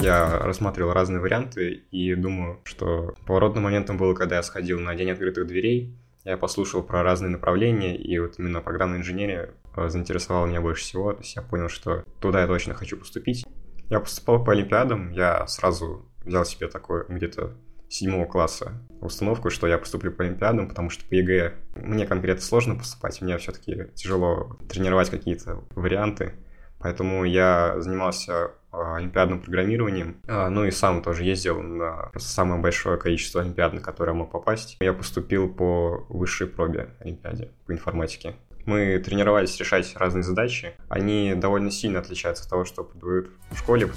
Я 0.00 0.38
рассматривал 0.38 0.94
разные 0.94 1.20
варианты 1.20 1.82
и 1.90 2.14
думаю, 2.14 2.60
что 2.64 3.14
поворотным 3.26 3.64
моментом 3.64 3.98
было, 3.98 4.14
когда 4.14 4.36
я 4.36 4.42
сходил 4.42 4.80
на 4.80 4.94
День 4.94 5.10
открытых 5.10 5.46
дверей. 5.46 5.94
Я 6.24 6.36
послушал 6.36 6.82
про 6.82 7.02
разные 7.02 7.30
направления, 7.30 7.96
и 7.96 8.18
вот 8.18 8.38
именно 8.38 8.60
программная 8.60 8.98
инженерия 8.98 9.50
э, 9.76 9.88
заинтересовала 9.88 10.46
меня 10.46 10.60
больше 10.60 10.82
всего. 10.82 11.12
То 11.12 11.20
есть 11.20 11.36
я 11.36 11.42
понял, 11.42 11.68
что 11.68 12.04
туда 12.20 12.40
я 12.40 12.46
точно 12.46 12.74
хочу 12.74 12.96
поступить. 12.96 13.44
Я 13.92 14.00
поступал 14.00 14.42
по 14.42 14.52
Олимпиадам, 14.52 15.10
я 15.10 15.46
сразу 15.46 16.08
взял 16.24 16.46
себе 16.46 16.66
такой 16.68 17.04
где-то 17.10 17.58
седьмого 17.90 18.24
класса 18.24 18.72
установку, 19.02 19.50
что 19.50 19.66
я 19.66 19.76
поступлю 19.76 20.10
по 20.10 20.24
Олимпиадам, 20.24 20.66
потому 20.66 20.88
что 20.88 21.06
по 21.06 21.12
ЕГЭ 21.12 21.52
мне 21.74 22.06
конкретно 22.06 22.40
сложно 22.40 22.74
поступать, 22.74 23.20
мне 23.20 23.36
все-таки 23.36 23.88
тяжело 23.94 24.56
тренировать 24.66 25.10
какие-то 25.10 25.64
варианты, 25.74 26.32
поэтому 26.78 27.24
я 27.24 27.82
занимался 27.82 28.52
а, 28.70 28.96
олимпиадным 28.96 29.42
программированием, 29.42 30.22
а, 30.26 30.48
ну 30.48 30.64
и 30.64 30.70
сам 30.70 31.02
тоже 31.02 31.24
ездил 31.24 31.60
на 31.60 32.10
самое 32.16 32.62
большое 32.62 32.96
количество 32.96 33.42
олимпиад, 33.42 33.74
на 33.74 33.82
которые 33.82 34.14
мог 34.14 34.32
попасть. 34.32 34.78
Я 34.80 34.94
поступил 34.94 35.52
по 35.52 36.06
высшей 36.08 36.46
пробе 36.46 36.94
олимпиаде 37.00 37.50
по 37.66 37.72
информатике. 37.72 38.36
Мы 38.64 38.98
тренировались 39.00 39.58
решать 39.58 39.96
разные 39.96 40.22
задачи. 40.22 40.74
Они 40.88 41.34
довольно 41.34 41.70
сильно 41.70 41.98
отличаются 41.98 42.44
от 42.44 42.50
того, 42.50 42.64
что 42.64 42.84
подают 42.84 43.30
в 43.50 43.58
школе. 43.58 43.90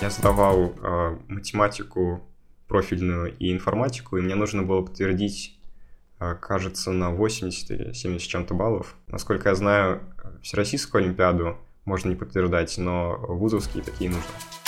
Я 0.00 0.10
сдавал 0.10 0.72
э, 0.82 1.18
математику 1.28 2.28
профильную 2.66 3.36
и 3.36 3.52
информатику, 3.52 4.16
и 4.16 4.22
мне 4.22 4.34
нужно 4.34 4.62
было 4.62 4.80
подтвердить, 4.80 5.60
э, 6.18 6.34
кажется, 6.40 6.90
на 6.90 7.10
80 7.10 7.70
или 7.70 7.92
70 7.92 8.28
чем-то 8.28 8.54
баллов. 8.54 8.96
Насколько 9.08 9.50
я 9.50 9.54
знаю, 9.54 10.00
Всероссийскую 10.42 11.04
Олимпиаду 11.04 11.58
можно 11.84 12.08
не 12.08 12.16
подтверждать, 12.16 12.76
но 12.78 13.16
вузовские 13.28 13.84
такие 13.84 14.10
нужны. 14.10 14.61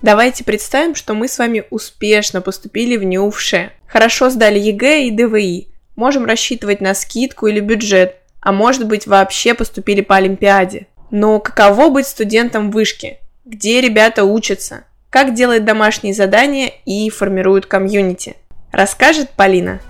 Давайте 0.00 0.44
представим, 0.44 0.94
что 0.94 1.14
мы 1.14 1.26
с 1.26 1.38
вами 1.38 1.64
успешно 1.70 2.40
поступили 2.40 2.96
в 2.96 3.02
НИУ 3.02 3.28
ВШЭ. 3.28 3.72
Хорошо 3.88 4.30
сдали 4.30 4.58
ЕГЭ 4.58 5.04
и 5.04 5.10
ДВИ. 5.10 5.68
Можем 5.96 6.24
рассчитывать 6.24 6.80
на 6.80 6.94
скидку 6.94 7.48
или 7.48 7.58
бюджет, 7.58 8.16
а 8.40 8.52
может 8.52 8.86
быть 8.86 9.08
вообще 9.08 9.54
поступили 9.54 10.00
по 10.00 10.14
Олимпиаде. 10.14 10.86
Но 11.10 11.40
каково 11.40 11.90
быть 11.90 12.06
студентом 12.06 12.70
вышки? 12.70 13.18
Где 13.44 13.80
ребята 13.80 14.24
учатся? 14.24 14.84
Как 15.10 15.34
делают 15.34 15.64
домашние 15.64 16.14
задания 16.14 16.70
и 16.84 17.10
формируют 17.10 17.66
комьюнити? 17.66 18.36
Расскажет 18.70 19.30
Полина. 19.30 19.80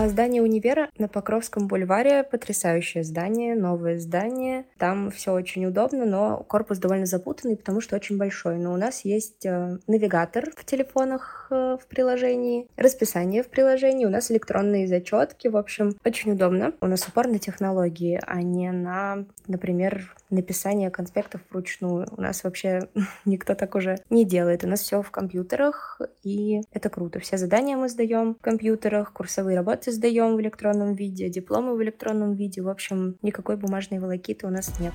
А 0.00 0.08
здание 0.08 0.40
универа 0.40 0.88
на 0.96 1.08
Покровском 1.08 1.68
бульваре 1.68 2.24
потрясающее 2.24 3.04
здание, 3.04 3.54
новое 3.54 3.98
здание. 3.98 4.64
Там 4.78 5.10
все 5.10 5.34
очень 5.34 5.66
удобно, 5.66 6.06
но 6.06 6.38
корпус 6.48 6.78
довольно 6.78 7.04
запутанный, 7.04 7.54
потому 7.54 7.82
что 7.82 7.96
очень 7.96 8.16
большой. 8.16 8.56
Но 8.56 8.72
у 8.72 8.78
нас 8.78 9.04
есть 9.04 9.44
э, 9.44 9.76
навигатор 9.86 10.52
в 10.56 10.64
телефонах 10.64 11.39
в 11.50 11.80
приложении, 11.88 12.66
расписание 12.76 13.42
в 13.42 13.48
приложении, 13.48 14.06
у 14.06 14.10
нас 14.10 14.30
электронные 14.30 14.86
зачетки. 14.86 15.48
В 15.48 15.56
общем, 15.56 15.96
очень 16.04 16.32
удобно. 16.32 16.72
У 16.80 16.86
нас 16.86 17.06
упор 17.06 17.28
на 17.28 17.38
технологии, 17.38 18.20
а 18.26 18.42
не 18.42 18.70
на, 18.70 19.24
например, 19.46 20.14
написание 20.30 20.90
конспектов 20.90 21.40
вручную. 21.50 22.06
У 22.16 22.20
нас 22.20 22.44
вообще 22.44 22.88
никто 23.24 23.54
так 23.54 23.74
уже 23.74 23.98
не 24.10 24.24
делает. 24.24 24.64
У 24.64 24.68
нас 24.68 24.80
все 24.80 25.02
в 25.02 25.10
компьютерах, 25.10 26.00
и 26.22 26.62
это 26.72 26.88
круто. 26.88 27.20
Все 27.20 27.36
задания 27.36 27.76
мы 27.76 27.88
сдаем 27.88 28.34
в 28.34 28.40
компьютерах, 28.40 29.12
курсовые 29.12 29.56
работы 29.56 29.92
сдаем 29.92 30.36
в 30.36 30.40
электронном 30.40 30.94
виде, 30.94 31.28
дипломы 31.28 31.76
в 31.76 31.82
электронном 31.82 32.34
виде. 32.34 32.62
В 32.62 32.68
общем, 32.68 33.16
никакой 33.22 33.56
бумажной 33.56 33.98
волокиты 33.98 34.46
у 34.46 34.50
нас 34.50 34.78
нет. 34.80 34.92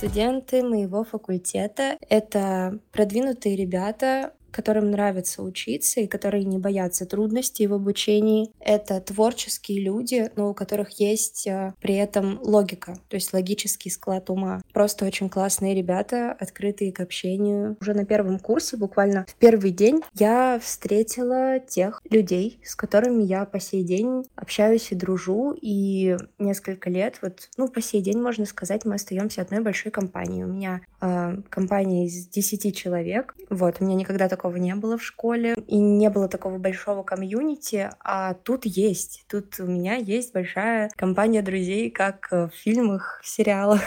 Студенты 0.00 0.62
моего 0.62 1.04
факультета— 1.04 1.98
это 2.08 2.78
продвинутые 2.90 3.54
ребята, 3.54 4.32
которым 4.50 4.90
нравится 4.90 5.42
учиться 5.42 6.00
и 6.00 6.06
которые 6.06 6.44
не 6.44 6.58
боятся 6.58 7.06
трудностей 7.06 7.66
в 7.66 7.74
обучении. 7.74 8.50
Это 8.60 9.00
творческие 9.00 9.80
люди, 9.80 10.30
но 10.36 10.50
у 10.50 10.54
которых 10.54 11.00
есть 11.00 11.46
э, 11.46 11.74
при 11.80 11.94
этом 11.94 12.40
логика, 12.42 12.98
то 13.08 13.16
есть 13.16 13.32
логический 13.32 13.90
склад 13.90 14.30
ума. 14.30 14.62
Просто 14.72 15.06
очень 15.06 15.28
классные 15.28 15.74
ребята, 15.74 16.32
открытые 16.32 16.92
к 16.92 17.00
общению. 17.00 17.76
Уже 17.80 17.94
на 17.94 18.04
первом 18.04 18.38
курсе, 18.38 18.76
буквально 18.76 19.24
в 19.28 19.34
первый 19.36 19.70
день, 19.70 20.00
я 20.14 20.60
встретила 20.62 21.58
тех 21.60 22.00
людей, 22.10 22.60
с 22.64 22.74
которыми 22.74 23.22
я 23.22 23.44
по 23.44 23.60
сей 23.60 23.82
день 23.82 24.24
общаюсь 24.36 24.92
и 24.92 24.94
дружу, 24.94 25.56
и 25.60 26.16
несколько 26.38 26.90
лет, 26.90 27.18
вот, 27.22 27.48
ну, 27.56 27.68
по 27.68 27.80
сей 27.80 28.02
день, 28.02 28.20
можно 28.20 28.44
сказать, 28.46 28.84
мы 28.84 28.94
остаемся 28.94 29.42
одной 29.42 29.60
большой 29.60 29.92
компанией. 29.92 30.44
У 30.44 30.48
меня 30.48 30.80
э, 31.00 31.36
компания 31.48 32.06
из 32.06 32.26
10 32.26 32.76
человек. 32.76 33.34
Вот, 33.48 33.76
у 33.80 33.84
меня 33.84 33.94
никогда 33.94 34.28
такого 34.40 34.56
не 34.56 34.74
было 34.74 34.96
в 34.96 35.02
школе, 35.02 35.54
и 35.66 35.76
не 35.76 36.08
было 36.08 36.26
такого 36.26 36.56
большого 36.56 37.02
комьюнити, 37.02 37.90
а 38.00 38.32
тут 38.32 38.64
есть. 38.64 39.26
Тут 39.28 39.60
у 39.60 39.66
меня 39.66 39.96
есть 39.96 40.32
большая 40.32 40.88
компания 40.96 41.42
друзей, 41.42 41.90
как 41.90 42.28
в 42.30 42.48
фильмах, 42.54 43.20
сериалах. 43.22 43.82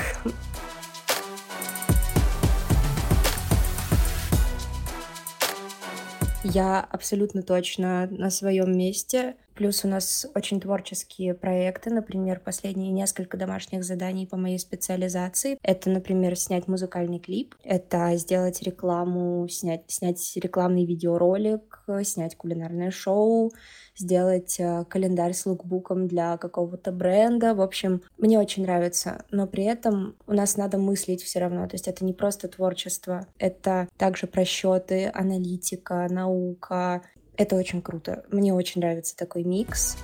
Я 6.43 6.81
абсолютно 6.81 7.41
точно 7.41 8.07
на 8.11 8.29
своем 8.29 8.77
месте. 8.77 9.35
Плюс 9.55 9.85
у 9.85 9.87
нас 9.87 10.25
очень 10.35 10.59
творческие 10.59 11.33
проекты, 11.33 11.91
например, 11.91 12.39
последние 12.39 12.91
несколько 12.91 13.37
домашних 13.37 13.83
заданий 13.83 14.25
по 14.25 14.37
моей 14.37 14.57
специализации. 14.57 15.57
Это, 15.61 15.89
например, 15.89 16.35
снять 16.35 16.67
музыкальный 16.67 17.19
клип, 17.19 17.55
это 17.63 18.15
сделать 18.15 18.61
рекламу, 18.63 19.47
снять, 19.49 19.83
снять 19.87 20.19
рекламный 20.35 20.85
видеоролик, 20.85 21.83
снять 22.03 22.35
кулинарное 22.35 22.91
шоу, 22.91 23.51
сделать 23.95 24.59
э, 24.59 24.85
календарь 24.89 25.33
с 25.33 25.45
лукбуком 25.45 26.07
для 26.07 26.37
какого-то 26.37 26.91
бренда. 26.91 27.53
В 27.53 27.61
общем, 27.61 28.01
мне 28.17 28.39
очень 28.39 28.63
нравится, 28.63 29.25
но 29.29 29.45
при 29.45 29.65
этом 29.65 30.15
у 30.25 30.33
нас 30.33 30.57
надо 30.57 30.77
мыслить 30.77 31.21
все 31.21 31.39
равно. 31.39 31.67
То 31.67 31.75
есть 31.75 31.87
это 31.87 32.03
не 32.03 32.13
просто 32.13 32.47
творчество, 32.47 33.27
это 33.37 33.87
также 33.97 34.25
просчеты, 34.25 35.11
аналитика, 35.13 36.07
наука, 36.09 37.03
это 37.37 37.55
очень 37.55 37.81
круто. 37.81 38.23
Мне 38.29 38.53
очень 38.53 38.81
нравится 38.81 39.15
такой 39.15 39.43
микс. 39.43 39.97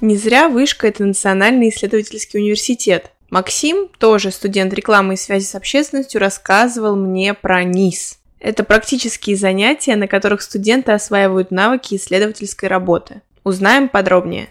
Не 0.00 0.16
зря 0.16 0.48
Вышка– 0.48 0.86
это 0.88 1.04
Национальный 1.04 1.68
исследовательский 1.68 2.40
университет. 2.40 3.10
Максим, 3.28 3.88
тоже 3.98 4.30
студент 4.30 4.72
рекламы 4.72 5.14
и 5.14 5.16
связи 5.18 5.44
с 5.44 5.54
общественностью, 5.54 6.20
рассказывал 6.20 6.96
мне 6.96 7.34
про 7.34 7.64
НИС. 7.64 8.18
Это 8.40 8.64
практические 8.64 9.36
занятия, 9.36 9.96
на 9.96 10.08
которых 10.08 10.40
студенты 10.40 10.92
осваивают 10.92 11.50
навыки 11.50 11.94
исследовательской 11.94 12.70
работы. 12.70 13.20
Узнаем 13.44 13.88
подробнее. 13.88 14.48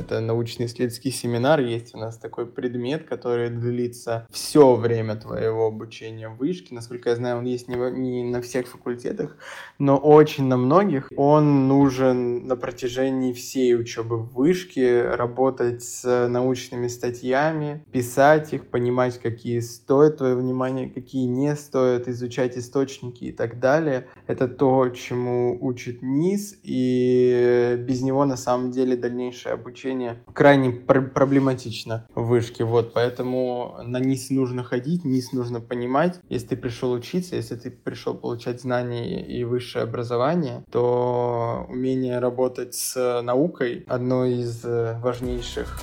Это 0.00 0.20
научно-исследовательский 0.20 1.12
семинар, 1.12 1.60
есть 1.60 1.94
у 1.94 1.98
нас 1.98 2.16
такой 2.16 2.46
предмет, 2.46 3.04
который 3.04 3.50
длится 3.50 4.26
все 4.30 4.74
время 4.74 5.16
твоего 5.16 5.66
обучения 5.66 6.28
в 6.28 6.36
вышке. 6.36 6.74
Насколько 6.74 7.10
я 7.10 7.16
знаю, 7.16 7.38
он 7.38 7.44
есть 7.44 7.68
не, 7.68 7.76
не 7.76 8.24
на 8.24 8.40
всех 8.42 8.66
факультетах, 8.66 9.36
но 9.78 9.96
очень 9.96 10.44
на 10.44 10.56
многих. 10.56 11.10
Он 11.16 11.68
нужен 11.68 12.46
на 12.46 12.56
протяжении 12.56 13.32
всей 13.32 13.76
учебы 13.76 14.18
в 14.18 14.34
вышке, 14.34 15.02
работать 15.02 15.82
с 15.82 16.28
научными 16.28 16.88
статьями, 16.88 17.84
писать 17.92 18.52
их, 18.52 18.68
понимать, 18.68 19.18
какие 19.18 19.60
стоят 19.60 20.18
твое 20.18 20.34
внимание, 20.34 20.88
какие 20.88 21.26
не 21.26 21.54
стоят, 21.54 22.08
изучать 22.08 22.56
источники 22.56 23.24
и 23.24 23.32
так 23.32 23.60
далее. 23.60 24.08
Это 24.26 24.48
то, 24.48 24.88
чему 24.88 25.58
учит 25.60 26.02
НИС, 26.02 26.58
и 26.62 27.76
без 27.78 28.02
него 28.02 28.24
на 28.24 28.36
самом 28.36 28.70
деле 28.70 28.96
дальнейшее 28.96 29.54
обучение 29.54 29.89
обучение 29.90 30.22
крайне 30.32 30.70
пр 30.70 31.10
проблематично 31.10 32.06
в 32.14 32.26
вышке, 32.26 32.64
вот, 32.64 32.92
поэтому 32.92 33.76
на 33.84 33.98
низ 33.98 34.30
нужно 34.30 34.62
ходить, 34.62 35.04
низ 35.04 35.32
нужно 35.32 35.60
понимать. 35.60 36.20
Если 36.28 36.48
ты 36.48 36.56
пришел 36.56 36.92
учиться, 36.92 37.36
если 37.36 37.56
ты 37.56 37.70
пришел 37.70 38.14
получать 38.14 38.60
знания 38.60 39.26
и 39.26 39.44
высшее 39.44 39.84
образование, 39.84 40.64
то 40.70 41.66
умение 41.68 42.18
работать 42.18 42.74
с 42.74 43.22
наукой 43.22 43.84
одно 43.88 44.24
из 44.24 44.64
э, 44.64 44.98
важнейших 45.00 45.80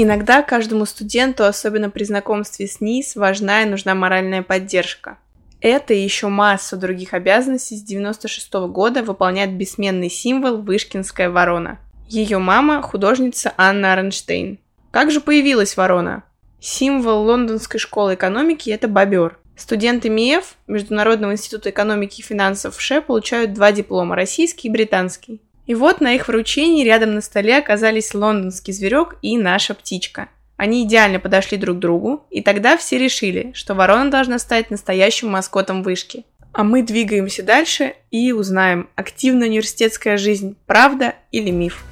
Иногда 0.00 0.42
каждому 0.42 0.86
студенту, 0.86 1.44
особенно 1.44 1.90
при 1.90 2.04
знакомстве 2.04 2.68
с 2.68 2.80
НИС, 2.80 3.16
важна 3.16 3.62
и 3.64 3.66
нужна 3.66 3.96
моральная 3.96 4.42
поддержка. 4.42 5.18
Это 5.60 5.92
и 5.92 6.00
еще 6.00 6.28
массу 6.28 6.76
других 6.76 7.14
обязанностей 7.14 7.76
с 7.76 7.82
96 7.82 8.54
-го 8.54 8.68
года 8.68 9.02
выполняет 9.02 9.54
бессменный 9.54 10.08
символ 10.08 10.58
Вышкинская 10.58 11.30
ворона. 11.30 11.80
Ее 12.06 12.38
мама– 12.38 12.80
художница 12.82 13.52
Анна 13.56 13.92
Арнштейн. 13.92 14.58
Как 14.92 15.10
же 15.10 15.20
появилась 15.20 15.76
ворона? 15.76 16.22
Символ 16.60 17.22
Лондонской 17.24 17.80
школы 17.80 18.14
экономики– 18.14 18.70
это 18.70 18.86
бобер. 18.86 19.38
Студенты 19.56 20.08
МИЭФ, 20.08 20.56
Международного 20.68 21.32
института 21.32 21.70
экономики 21.70 22.20
и 22.20 22.24
финансов 22.24 22.76
в 22.76 22.80
ШЕ, 22.80 23.00
получают 23.00 23.52
два 23.52 23.72
диплома– 23.72 24.14
российский 24.16 24.68
и 24.68 24.70
британский. 24.70 25.40
И 25.66 25.74
вот 25.74 26.00
на 26.00 26.14
их 26.14 26.28
вручении 26.28 26.84
рядом 26.84 27.14
на 27.14 27.20
столе 27.20 27.58
оказались 27.58 28.14
лондонский 28.14 28.72
зверек 28.72 29.16
и 29.22 29.36
наша 29.36 29.74
птичка– 29.74 30.28
они 30.58 30.82
идеально 30.82 31.20
подошли 31.20 31.56
друг 31.56 31.76
к 31.76 31.80
другу, 31.80 32.26
и 32.30 32.42
тогда 32.42 32.76
все 32.76 32.98
решили, 32.98 33.52
что 33.54 33.74
ворона 33.74 34.10
должна 34.10 34.40
стать 34.40 34.70
настоящим 34.70 35.30
маскотом 35.30 35.84
вышки. 35.84 36.24
А 36.52 36.64
мы 36.64 36.82
двигаемся 36.82 37.44
дальше 37.44 37.94
и 38.10 38.32
узнаем, 38.32 38.90
активная 38.96 39.46
университетская 39.46 40.16
жизнь– 40.16 40.56
правда 40.66 41.14
или 41.30 41.50
миф. 41.50 41.84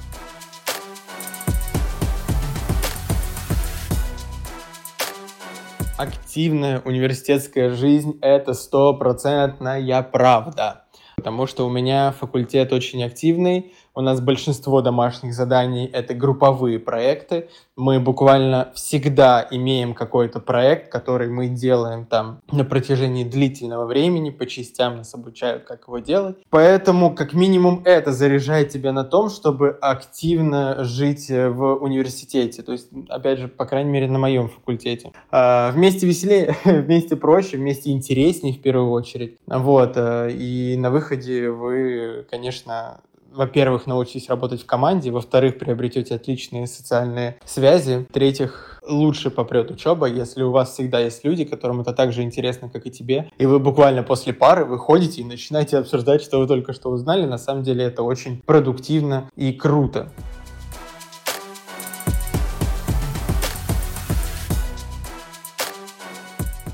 Активная 5.97 6.81
университетская 6.81 7.69
жизнь– 7.69 8.19
это 8.21 8.53
стопроцентная 8.53 10.03
правда. 10.03 10.83
Потому 11.15 11.47
что 11.47 11.65
у 11.65 11.69
меня 11.69 12.11
факультет 12.11 12.73
очень 12.73 13.03
активный, 13.03 13.73
у 13.97 14.01
нас 14.01 14.21
большинство 14.21 14.81
домашних 14.83 15.33
заданий— 15.33 15.89
это 15.93 16.13
групповые 16.13 16.77
проекты. 16.77 17.49
Мы 17.75 17.99
буквально 17.99 18.71
всегда 18.75 19.47
имеем 19.49 19.95
какой-то 19.95 20.39
проект, 20.39 20.91
который 20.91 21.29
мы 21.29 21.47
делаем 21.47 22.05
там 22.05 22.41
на 22.51 22.63
протяжении 22.63 23.23
длительного 23.23 23.87
времени, 23.87 24.29
по 24.29 24.45
частям 24.45 24.97
нас 24.97 25.15
обучают, 25.15 25.63
как 25.63 25.87
его 25.87 25.97
делать. 25.97 26.37
Поэтому, 26.51 27.15
как 27.15 27.33
минимум, 27.33 27.81
это 27.85 28.11
заряжает 28.11 28.69
тебя 28.69 28.91
на 28.91 29.03
том, 29.03 29.29
чтобы 29.29 29.69
активно 29.81 30.83
жить 30.83 31.29
в 31.29 31.77
университете. 31.77 32.61
То 32.61 32.73
есть, 32.73 32.89
опять 33.09 33.39
же, 33.39 33.47
по 33.47 33.65
крайней 33.65 33.89
мере, 33.89 34.07
на 34.07 34.19
моем 34.19 34.47
факультете. 34.49 35.11
А, 35.31 35.71
вместе 35.71 36.05
веселее, 36.05 36.55
вместе 36.65 37.15
проще, 37.15 37.57
вместе 37.57 37.89
интереснее 37.89 38.53
в 38.53 38.61
первую 38.61 38.91
очередь. 38.91 39.39
Вот. 39.47 39.93
Э, 39.95 40.29
и 40.31 40.77
на 40.77 40.91
выходе 40.91 41.49
вы, 41.49 42.27
конечно, 42.29 43.01
во-первых, 43.37 43.85
научитесь 43.85 44.29
работать 44.29 44.63
в 44.63 44.65
команде, 44.65 45.11
во-вторых, 45.11 45.59
приобретете 45.59 46.15
отличные 46.15 46.67
социальные 46.67 47.37
связи, 47.45 48.07
в-третьих, 48.09 48.81
лучше 48.87 49.29
попрет 49.29 49.69
учеба, 49.69 50.07
если 50.07 50.43
у 50.43 50.51
вас 50.51 50.73
всегда 50.73 50.99
есть 50.99 51.23
люди, 51.23 51.45
которым 51.45 51.81
это 51.81 51.93
так 51.93 52.13
же 52.13 52.23
интересно, 52.23 52.69
как 52.69 52.87
и 52.87 52.91
тебе, 52.91 53.29
и 53.37 53.45
вы 53.45 53.59
буквально 53.59 54.03
после 54.03 54.33
пары 54.33 54.65
выходите 54.65 55.21
и 55.21 55.25
начинаете 55.25 55.77
обсуждать, 55.77 56.21
что 56.21 56.39
вы 56.39 56.47
только 56.47 56.73
что 56.73 56.89
узнали. 56.89 57.25
На 57.25 57.37
самом 57.37 57.63
деле 57.63 57.85
это 57.85 58.01
очень 58.03 58.41
продуктивно 58.45 59.29
и 59.35 59.53
круто. 59.53 60.11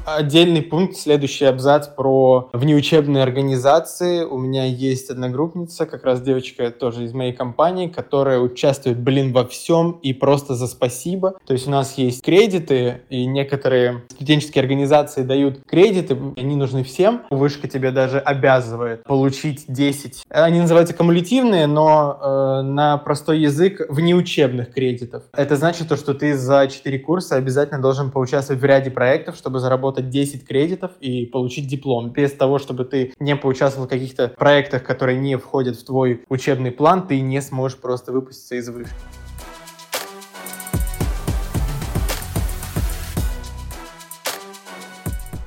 Отдельный 0.06 0.62
пункт, 0.62 0.98
следующий 0.98 1.46
абзац 1.46 1.88
про 1.88 2.50
внеучебные 2.54 3.24
организации. 3.24 4.24
У 4.24 4.38
меня 4.38 4.66
есть 4.66 5.10
одногруппница, 5.10 5.86
как 5.86 6.04
раз 6.04 6.22
девочка 6.22 6.72
тоже 6.72 7.06
из 7.06 7.14
моей 7.14 7.34
компании, 7.34 7.88
которая 7.88 8.40
участвует, 8.40 9.00
блин, 9.00 9.34
во 9.34 9.46
всем 9.46 10.00
и 10.02 10.14
просто 10.14 10.56
за 10.56 10.68
спасибо. 10.68 11.36
То 11.46 11.54
есть 11.54 11.68
у 11.68 11.72
нас 11.72 11.98
есть 11.98 12.24
кредиты, 12.24 13.02
и 13.10 13.26
некоторые 13.26 14.04
студенческие 14.10 14.62
организации 14.62 15.24
дают 15.24 15.64
кредиты, 15.66 16.18
они 16.38 16.56
нужны 16.56 16.84
всем. 16.84 17.24
Вышка 17.30 17.68
тебя 17.68 17.92
даже 17.92 18.20
обязывает 18.20 19.04
получить 19.04 19.66
10. 19.68 20.24
Они 20.30 20.60
называются 20.60 20.94
кумулятивные, 20.94 21.68
но 21.68 22.20
э, 22.22 22.62
на 22.64 22.98
простой 22.98 23.40
язык 23.40 23.82
внеучебных 23.90 24.74
кредитов. 24.74 25.24
Это 25.34 25.56
значит 25.56 25.88
то, 25.88 25.98
что 25.98 26.14
ты 26.14 26.36
за 26.36 26.68
4 26.68 27.00
курса 27.00 27.36
обязательно 27.36 27.82
должен 27.82 28.12
поучаствовать 28.12 28.62
в 28.62 28.66
ряде 28.66 28.92
проектов, 28.92 29.36
чтобы 29.36 29.60
заработать 29.60 29.93
заработать 29.94 30.10
10 30.10 30.48
кредитов 30.48 30.92
и 31.00 31.26
получить 31.26 31.68
диплом, 31.68 32.12
без 32.12 32.32
того, 32.32 32.60
чтобы 32.60 32.86
ты 32.86 33.14
не 33.20 33.36
поучаствовал 33.36 33.88
в 33.88 33.90
каких-то 33.90 34.28
проектах, 34.28 34.84
которые 34.84 35.20
не 35.20 35.38
входят 35.38 35.76
в 35.76 35.86
твой 35.86 36.24
учебный 36.30 36.72
план, 36.72 37.08
ты 37.08 37.22
не 37.22 37.42
сможешь 37.42 37.78
просто 37.78 38.12
выпуститься 38.12 38.56
из 38.56 38.70
вышки. 38.70 38.94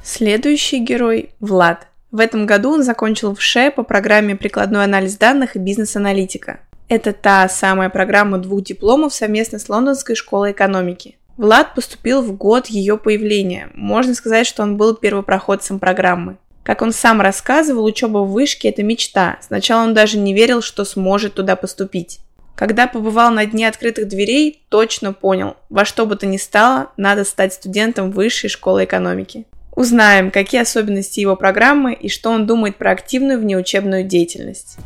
Следующий 0.03 0.79
герой– 0.79 1.31
Влад. 1.41 1.89
В 2.11 2.21
этом 2.21 2.47
году 2.47 2.71
он 2.73 2.83
закончил 2.83 3.35
в 3.35 3.43
ШЕ 3.43 3.71
по 3.71 3.83
программе 3.83 4.37
«Прикладной 4.37 4.85
анализ 4.85 5.19
данных 5.19 5.57
и 5.57 5.59
бизнес-аналитика». 5.59 6.61
Это 6.89 7.13
та 7.13 7.49
самая 7.49 7.91
программа 7.91 8.39
двух 8.39 8.63
дипломов 8.63 9.13
совместно 9.13 9.59
с 9.59 9.69
Лондонской 9.69 10.15
школой 10.15 10.53
экономики. 10.53 11.17
Влад 11.37 11.75
поступил 11.75 12.23
в 12.23 12.33
год 12.33 12.69
ее 12.69 12.97
появления. 12.97 13.69
Можно 13.75 14.15
сказать, 14.15 14.47
что 14.47 14.63
он 14.63 14.77
был 14.77 14.95
первопроходцем 14.95 15.79
программы. 15.79 16.39
Как 16.63 16.83
он 16.83 16.93
сам 16.93 17.21
рассказывал, 17.21 17.85
учеба 17.85 18.19
в 18.19 18.33
вышке– 18.33 18.69
это 18.71 18.83
мечта. 18.83 19.39
Сначала 19.41 19.85
он 19.85 19.95
даже 19.95 20.19
не 20.19 20.33
верил, 20.35 20.63
что 20.63 20.85
сможет 20.85 21.35
туда 21.35 21.55
поступить. 21.55 22.21
Когда 22.57 22.87
побывал 22.87 23.31
на 23.31 23.45
дне 23.45 23.69
открытых 23.69 24.09
дверей, 24.09 24.63
точно 24.71 25.13
понял, 25.13 25.57
во 25.69 25.85
что 25.85 26.07
бы 26.07 26.17
то 26.17 26.27
ни 26.27 26.39
стало, 26.39 26.91
надо 26.97 27.25
стать 27.25 27.53
студентом 27.53 28.11
высшей 28.11 28.49
школы 28.49 28.85
экономики. 28.85 29.45
Узнаем, 29.77 30.31
какие 30.31 30.63
особенности 30.63 31.21
его 31.21 31.37
программы 31.37 31.93
и 31.93 32.09
что 32.09 32.31
он 32.31 32.47
думает 32.47 32.77
про 32.77 32.93
активную 32.93 33.39
внеучебную 33.39 34.05
деятельность. 34.05 34.79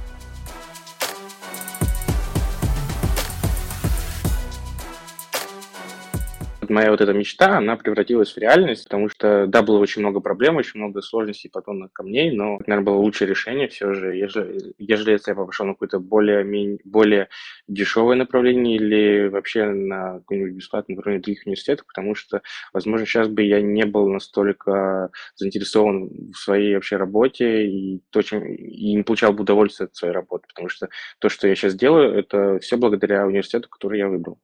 Моя 6.70 6.90
вот 6.90 7.00
эта 7.00 7.12
мечта, 7.12 7.59
она 7.59 7.76
превратилась 7.76 8.33
в 8.33 8.38
реальность, 8.38 8.85
потому 8.85 9.09
что, 9.09 9.46
да, 9.46 9.62
было 9.62 9.78
очень 9.78 10.00
много 10.02 10.20
проблем, 10.20 10.56
очень 10.56 10.80
много 10.80 11.02
сложностей, 11.02 11.50
подобных 11.50 11.92
камней, 11.92 12.30
но, 12.30 12.59
наверное, 12.66 12.85
было 12.87 12.96
лучшее 12.96 13.28
решение 13.28 13.68
все 13.68 13.92
же, 13.92 14.16
ежели, 14.16 14.74
ежели 14.78 15.12
если 15.12 15.33
я 15.33 15.35
пошел 15.35 15.66
на 15.66 15.74
какое-то 15.74 15.98
более, 15.98 16.78
более 16.85 17.28
дешевое 17.68 18.16
направление 18.16 18.76
или 18.76 19.28
вообще 19.28 19.66
на 19.66 20.18
какое-нибудь 20.20 20.54
бесплатное 20.54 20.96
направление 20.96 21.22
других 21.22 21.46
университетов, 21.46 21.87
потому 21.87 22.14
что, 22.14 22.42
возможно, 22.72 23.06
сейчас 23.06 23.28
бы 23.28 23.42
я 23.42 23.61
не 23.61 23.85
был 23.85 24.09
настолько 24.09 25.11
заинтересован 25.37 26.11
в 26.33 26.37
своей 26.37 26.74
вообще 26.74 26.96
работе 26.96 27.66
и, 27.66 28.02
то, 28.11 28.22
чем, 28.22 28.44
и 28.44 28.94
не 28.94 29.02
получал 29.02 29.33
бы 29.33 29.42
удовольствие 29.42 29.87
от 29.87 29.96
своей 29.96 30.14
работы, 30.14 30.46
потому 30.48 30.68
что 30.68 30.88
то, 31.18 31.28
что 31.28 31.48
я 31.48 31.54
сейчас 31.54 31.74
делаю, 31.74 32.14
это 32.18 32.59
все 32.61 32.76
благодаря 32.76 33.26
университету, 33.26 33.68
который 33.68 33.98
я 33.98 34.09
выбрал. 34.09 34.38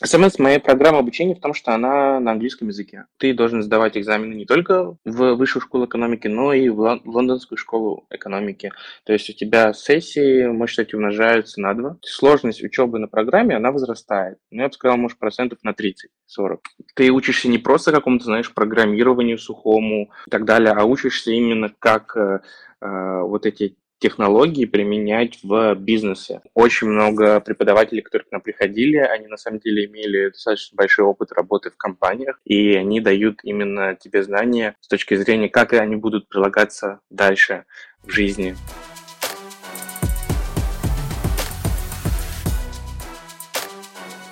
Особенность 0.00 0.38
моей 0.38 0.58
программы 0.58 0.98
обучения 0.98 1.34
в 1.34 1.40
том, 1.40 1.54
что 1.54 1.72
она 1.72 2.20
на 2.20 2.32
английском 2.32 2.68
языке. 2.68 3.06
Ты 3.16 3.32
должен 3.32 3.62
сдавать 3.62 3.96
экзамены 3.96 4.34
не 4.34 4.44
только 4.44 4.96
в 5.04 5.34
высшую 5.34 5.62
школу 5.62 5.86
экономики, 5.86 6.28
но 6.28 6.52
и 6.52 6.68
в 6.68 7.00
лондонскую 7.04 7.56
школу 7.56 8.06
экономики. 8.10 8.72
То 9.04 9.14
есть 9.14 9.30
у 9.30 9.32
тебя 9.32 9.72
сессии, 9.72 10.46
может, 10.46 10.72
кстати, 10.72 10.94
умножаются 10.94 11.60
на 11.60 11.72
два. 11.72 11.96
Сложность 12.02 12.62
учебы 12.62 12.98
на 12.98 13.08
программе, 13.08 13.56
она 13.56 13.72
возрастает. 13.72 14.38
Ну, 14.50 14.62
я 14.62 14.68
бы 14.68 14.74
сказал, 14.74 14.98
может, 14.98 15.18
процентов 15.18 15.60
на 15.62 15.70
30-40. 15.70 16.58
Ты 16.94 17.10
учишься 17.10 17.48
не 17.48 17.58
просто 17.58 17.90
какому-то, 17.90 18.26
знаешь, 18.26 18.52
программированию 18.52 19.38
сухому 19.38 20.10
и 20.26 20.30
так 20.30 20.44
далее, 20.44 20.72
а 20.72 20.84
учишься 20.84 21.30
именно 21.30 21.72
как 21.78 22.16
э, 22.16 22.40
э 22.82 23.20
вот 23.22 23.46
эти 23.46 23.76
технологии 23.98 24.64
применять 24.64 25.38
в 25.42 25.74
бизнесе. 25.74 26.40
Очень 26.54 26.88
много 26.88 27.40
преподавателей, 27.40 28.02
которые 28.02 28.26
к 28.26 28.32
нам 28.32 28.40
приходили, 28.40 28.96
они 28.96 29.26
на 29.26 29.36
самом 29.36 29.60
деле 29.60 29.86
имели 29.86 30.28
достаточно 30.28 30.76
большой 30.76 31.04
опыт 31.04 31.32
работы 31.32 31.70
в 31.70 31.76
компаниях, 31.76 32.40
и 32.44 32.74
они 32.74 33.00
дают 33.00 33.40
именно 33.42 33.94
тебе 33.94 34.22
знания 34.22 34.76
с 34.80 34.88
точки 34.88 35.14
зрения, 35.14 35.48
как 35.48 35.72
они 35.72 35.96
будут 35.96 36.28
прилагаться 36.28 37.00
дальше 37.10 37.64
в 38.02 38.10
жизни. 38.10 38.54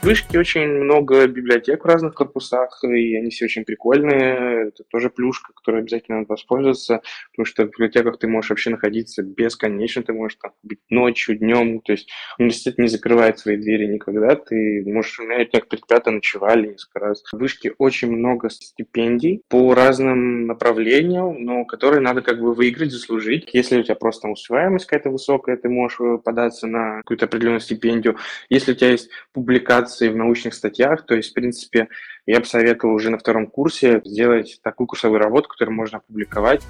Вышке 0.04 0.38
очень 0.38 0.66
много 0.68 1.26
библиотек 1.26 1.82
в 1.82 1.88
разных 1.88 2.14
корпусах, 2.14 2.84
и 2.84 3.16
они 3.16 3.30
все 3.30 3.46
очень 3.46 3.64
прикольные. 3.64 4.68
Это 4.68 4.84
тоже 4.84 5.08
плюшка, 5.08 5.52
которой 5.54 5.80
обязательно 5.80 6.18
надо 6.18 6.28
воспользоваться, 6.28 7.00
потому 7.32 7.46
что 7.46 7.64
в 7.64 7.70
библиотеках 7.70 8.18
ты 8.18 8.28
можешь 8.28 8.50
вообще 8.50 8.70
находиться 8.70 9.22
бесконечно, 9.22 10.02
ты 10.02 10.12
можешь 10.12 10.38
там 10.40 10.52
быть 10.62 10.80
ночью, 10.90 11.38
днем, 11.38 11.80
то 11.80 11.92
есть 11.92 12.10
университет 12.38 12.78
не 12.78 12.88
закрывает 12.88 13.38
свои 13.38 13.56
двери 13.56 13.86
никогда, 13.86 14.36
ты 14.36 14.84
можешь, 14.86 15.18
у 15.18 15.24
меня 15.24 15.38
некоторые 15.38 15.82
ребята 15.88 16.10
ночевали 16.10 16.68
несколько 16.68 16.98
раз. 17.00 17.22
В 17.32 17.38
вышке 17.38 17.72
очень 17.78 18.10
много 18.14 18.50
стипендий 18.50 19.42
по 19.48 19.74
разным 19.74 20.46
направлениям, 20.46 21.42
но 21.42 21.64
которые 21.64 22.00
надо 22.00 22.20
как 22.20 22.40
бы 22.40 22.52
выиграть, 22.52 22.92
заслужить. 22.92 23.48
Если 23.54 23.78
у 23.78 23.82
тебя 23.82 23.94
просто 23.94 24.28
успеваемость 24.28 24.86
какая-то 24.86 25.10
высокая, 25.10 25.56
ты 25.56 25.70
можешь 25.70 25.98
податься 26.22 26.66
на 26.66 26.98
какую-то 26.98 27.24
определенную 27.24 27.60
стипендию. 27.60 28.18
Если 28.50 28.72
у 28.72 28.74
тебя 28.74 28.90
есть 28.90 29.08
публикация 29.32 29.93
публикации 29.94 30.08
в 30.08 30.16
научных 30.16 30.54
статьях. 30.54 31.06
То 31.06 31.14
есть, 31.14 31.30
в 31.30 31.34
принципе, 31.34 31.88
я 32.26 32.40
бы 32.40 32.46
советовал 32.46 32.94
уже 32.94 33.10
на 33.10 33.18
втором 33.18 33.46
курсе 33.46 34.00
сделать 34.04 34.60
такую 34.62 34.86
курсовую 34.86 35.20
работу, 35.20 35.48
которую 35.48 35.76
можно 35.76 35.98
опубликовать. 35.98 36.62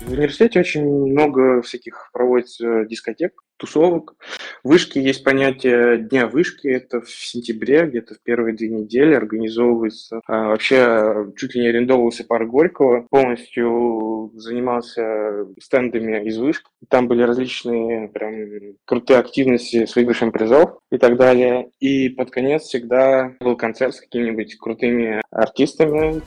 В 0.00 0.12
университете 0.12 0.60
очень 0.60 0.84
много 0.84 1.62
всяких 1.62 2.10
проводится 2.12 2.84
дискотек, 2.84 3.32
тусовок. 3.60 4.14
Вышки 4.64 4.98
есть 4.98 5.22
понятие 5.22 5.98
дня 5.98 6.26
вышки, 6.26 6.66
это 6.66 7.00
в 7.00 7.10
сентябре, 7.10 7.86
где-то 7.86 8.14
в 8.14 8.22
первые 8.22 8.56
две 8.56 8.68
недели 8.68 9.14
организовывается. 9.14 10.20
А, 10.26 10.48
вообще 10.48 11.30
чуть 11.36 11.54
ли 11.54 11.62
не 11.62 11.68
арендовывался 11.68 12.24
парк 12.24 12.48
Горького, 12.48 13.06
полностью 13.10 14.32
занимался 14.34 15.46
стендами 15.60 16.26
из 16.26 16.38
вышки. 16.38 16.66
Там 16.88 17.06
были 17.06 17.22
различные 17.22 18.08
прям 18.08 18.76
крутые 18.84 19.20
активности 19.20 19.84
с 19.84 19.94
выигрышем 19.94 20.32
призов 20.32 20.78
и 20.90 20.98
так 20.98 21.16
далее. 21.16 21.70
И 21.78 22.08
под 22.08 22.30
конец 22.30 22.62
всегда 22.62 23.34
был 23.40 23.56
концерт 23.56 23.94
с 23.94 24.00
какими-нибудь 24.00 24.56
крутыми 24.56 25.22
артистами. 25.30 26.22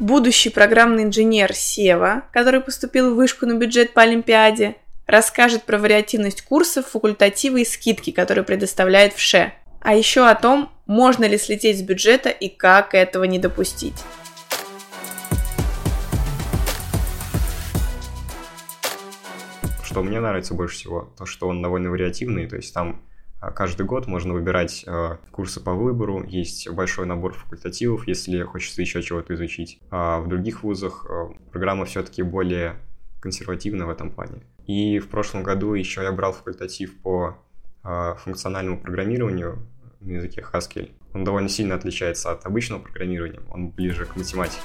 Будущий 0.00 0.48
программный 0.48 1.02
инженер 1.02 1.52
Сева, 1.52 2.22
который 2.32 2.62
поступил 2.62 3.12
в 3.12 3.16
вышку 3.16 3.44
на 3.44 3.52
бюджет 3.52 3.92
по 3.92 4.00
Олимпиаде, 4.00 4.76
расскажет 5.06 5.64
про 5.64 5.76
вариативность 5.76 6.40
курсов, 6.40 6.86
факультативы 6.86 7.60
и 7.60 7.64
скидки, 7.66 8.10
которые 8.10 8.42
предоставляет 8.42 9.12
ВШЭ. 9.12 9.52
А 9.82 9.94
еще 9.94 10.26
о 10.26 10.34
том, 10.34 10.72
можно 10.86 11.26
ли 11.26 11.36
слететь 11.36 11.78
с 11.78 11.82
бюджета 11.82 12.30
и 12.30 12.48
как 12.48 12.94
этого 12.94 13.24
не 13.24 13.38
допустить. 13.38 14.02
Что 19.84 20.02
мне 20.02 20.18
нравится 20.18 20.54
больше 20.54 20.76
всего, 20.76 21.12
то 21.18 21.26
что 21.26 21.46
он 21.46 21.60
довольно 21.60 21.90
вариативный, 21.90 22.46
то 22.46 22.56
есть 22.56 22.72
там 22.72 23.02
каждый 23.48 23.86
год 23.86 24.06
можно 24.06 24.34
выбирать 24.34 24.84
э, 24.86 25.16
курсы 25.30 25.60
по 25.60 25.72
выбору, 25.72 26.22
есть 26.24 26.68
большой 26.68 27.06
набор 27.06 27.32
факультативов, 27.32 28.06
если 28.06 28.42
хочется 28.42 28.82
еще 28.82 29.02
чего-то 29.02 29.34
изучить. 29.34 29.80
А 29.90 30.20
в 30.20 30.28
других 30.28 30.62
вузах 30.62 31.06
э, 31.08 31.30
программа 31.50 31.86
все-таки 31.86 32.22
более 32.22 32.76
консервативна 33.20 33.86
в 33.86 33.90
этом 33.90 34.10
плане. 34.10 34.42
И 34.66 34.98
в 34.98 35.08
прошлом 35.08 35.42
году 35.42 35.72
еще 35.72 36.02
я 36.02 36.12
брал 36.12 36.34
факультатив 36.34 37.00
по 37.00 37.38
э, 37.82 38.14
функциональному 38.18 38.78
программированию 38.78 39.66
на 40.00 40.12
языке 40.12 40.44
Haskell. 40.52 40.90
Он 41.14 41.24
довольно 41.24 41.48
сильно 41.48 41.74
отличается 41.74 42.30
от 42.30 42.44
обычного 42.44 42.80
программирования, 42.80 43.40
он 43.50 43.70
ближе 43.70 44.04
к 44.04 44.16
математике. 44.16 44.60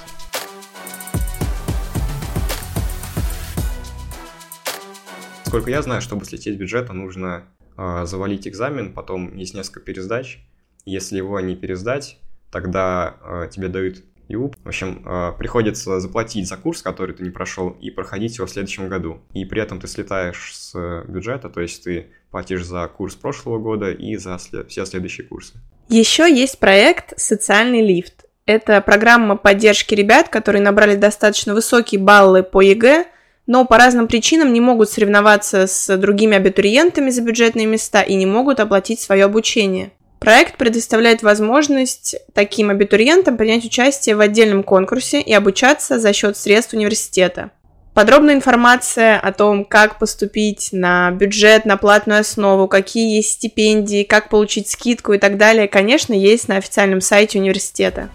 Сколько 5.45 5.69
я 5.69 5.81
знаю, 5.81 6.01
чтобы 6.01 6.25
слететь 6.25 6.59
бюджета, 6.59 6.91
нужно 6.91 7.35
а, 7.35 7.54
завалить 7.77 8.47
экзамен, 8.47 8.93
потом 8.93 9.35
есть 9.35 9.53
несколько 9.53 9.79
пересдач. 9.79 10.39
Если 10.85 11.17
его 11.17 11.39
не 11.39 11.55
пересдать, 11.55 12.19
тогда 12.51 13.17
э, 13.21 13.49
тебе 13.51 13.67
дают 13.67 14.03
ИУП. 14.27 14.55
В 14.63 14.67
общем, 14.67 15.03
э, 15.05 15.33
приходится 15.37 15.99
заплатить 15.99 16.47
за 16.47 16.57
курс, 16.57 16.81
который 16.81 17.15
ты 17.15 17.23
не 17.23 17.29
прошел, 17.29 17.69
и 17.69 17.89
проходить 17.91 18.37
его 18.37 18.47
в 18.47 18.49
следующем 18.49 18.87
году. 18.87 19.19
И 19.33 19.45
при 19.45 19.61
этом 19.61 19.79
ты 19.79 19.87
слетаешь 19.87 20.55
с 20.55 21.03
бюджета, 21.07 21.49
то 21.49 21.61
есть 21.61 21.83
ты 21.83 22.07
платишь 22.31 22.65
за 22.65 22.87
курс 22.87 23.15
прошлого 23.15 23.59
года 23.59 23.91
и 23.91 24.15
за 24.15 24.37
все 24.37 24.85
следующие 24.85 25.27
курсы. 25.27 25.53
Еще 25.89 26.33
есть 26.33 26.59
проект 26.59 27.19
«Социальный 27.19 27.85
лифт». 27.85 28.25
Это 28.45 28.79
программа 28.81 29.37
поддержки 29.37 29.95
ребят, 29.95 30.29
которые 30.29 30.61
набрали 30.61 30.95
достаточно 30.95 31.53
высокие 31.53 31.99
баллы 31.99 32.43
по 32.43 32.61
ЕГЭ, 32.61 33.05
но 33.47 33.65
по 33.65 33.77
разным 33.77 34.07
причинам 34.07 34.53
не 34.53 34.61
могут 34.61 34.89
соревноваться 34.89 35.67
с 35.67 35.97
другими 35.97 36.37
абитуриентами 36.37 37.09
за 37.09 37.21
бюджетные 37.21 37.65
места 37.65 38.01
и 38.01 38.15
не 38.15 38.25
могут 38.25 38.59
оплатить 38.59 38.99
свое 38.99 39.25
обучение. 39.25 39.91
Проект 40.19 40.57
предоставляет 40.57 41.21
возможность 41.21 42.15
таким 42.33 42.69
абитуриентам 42.69 43.37
принять 43.37 43.65
участие 43.65 44.15
в 44.15 44.21
отдельном 44.21 44.63
конкурсе 44.63 45.21
и 45.21 45.33
обучаться 45.33 45.99
за 45.99 46.13
счет 46.13 46.35
средств 46.37 46.73
университета. 46.73 47.51
Подробная 47.93 48.33
информация 48.33 49.17
о 49.19 49.31
том, 49.31 49.63
как 49.63 49.99
поступить 49.99 50.69
на 50.73 51.11
бюджет, 51.11 51.65
на 51.65 51.77
платную 51.77 52.19
основу, 52.19 52.67
какие 52.67 53.15
есть 53.15 53.33
стипендии, 53.33 54.03
как 54.03 54.29
получить 54.29 54.69
скидку 54.69 55.13
и 55.13 55.17
так 55.17 55.37
далее, 55.37 55.69
конечно, 55.69 56.13
есть 56.13 56.49
на 56.49 56.57
официальном 56.57 56.99
сайте 56.99 57.39
университета. 57.39 58.09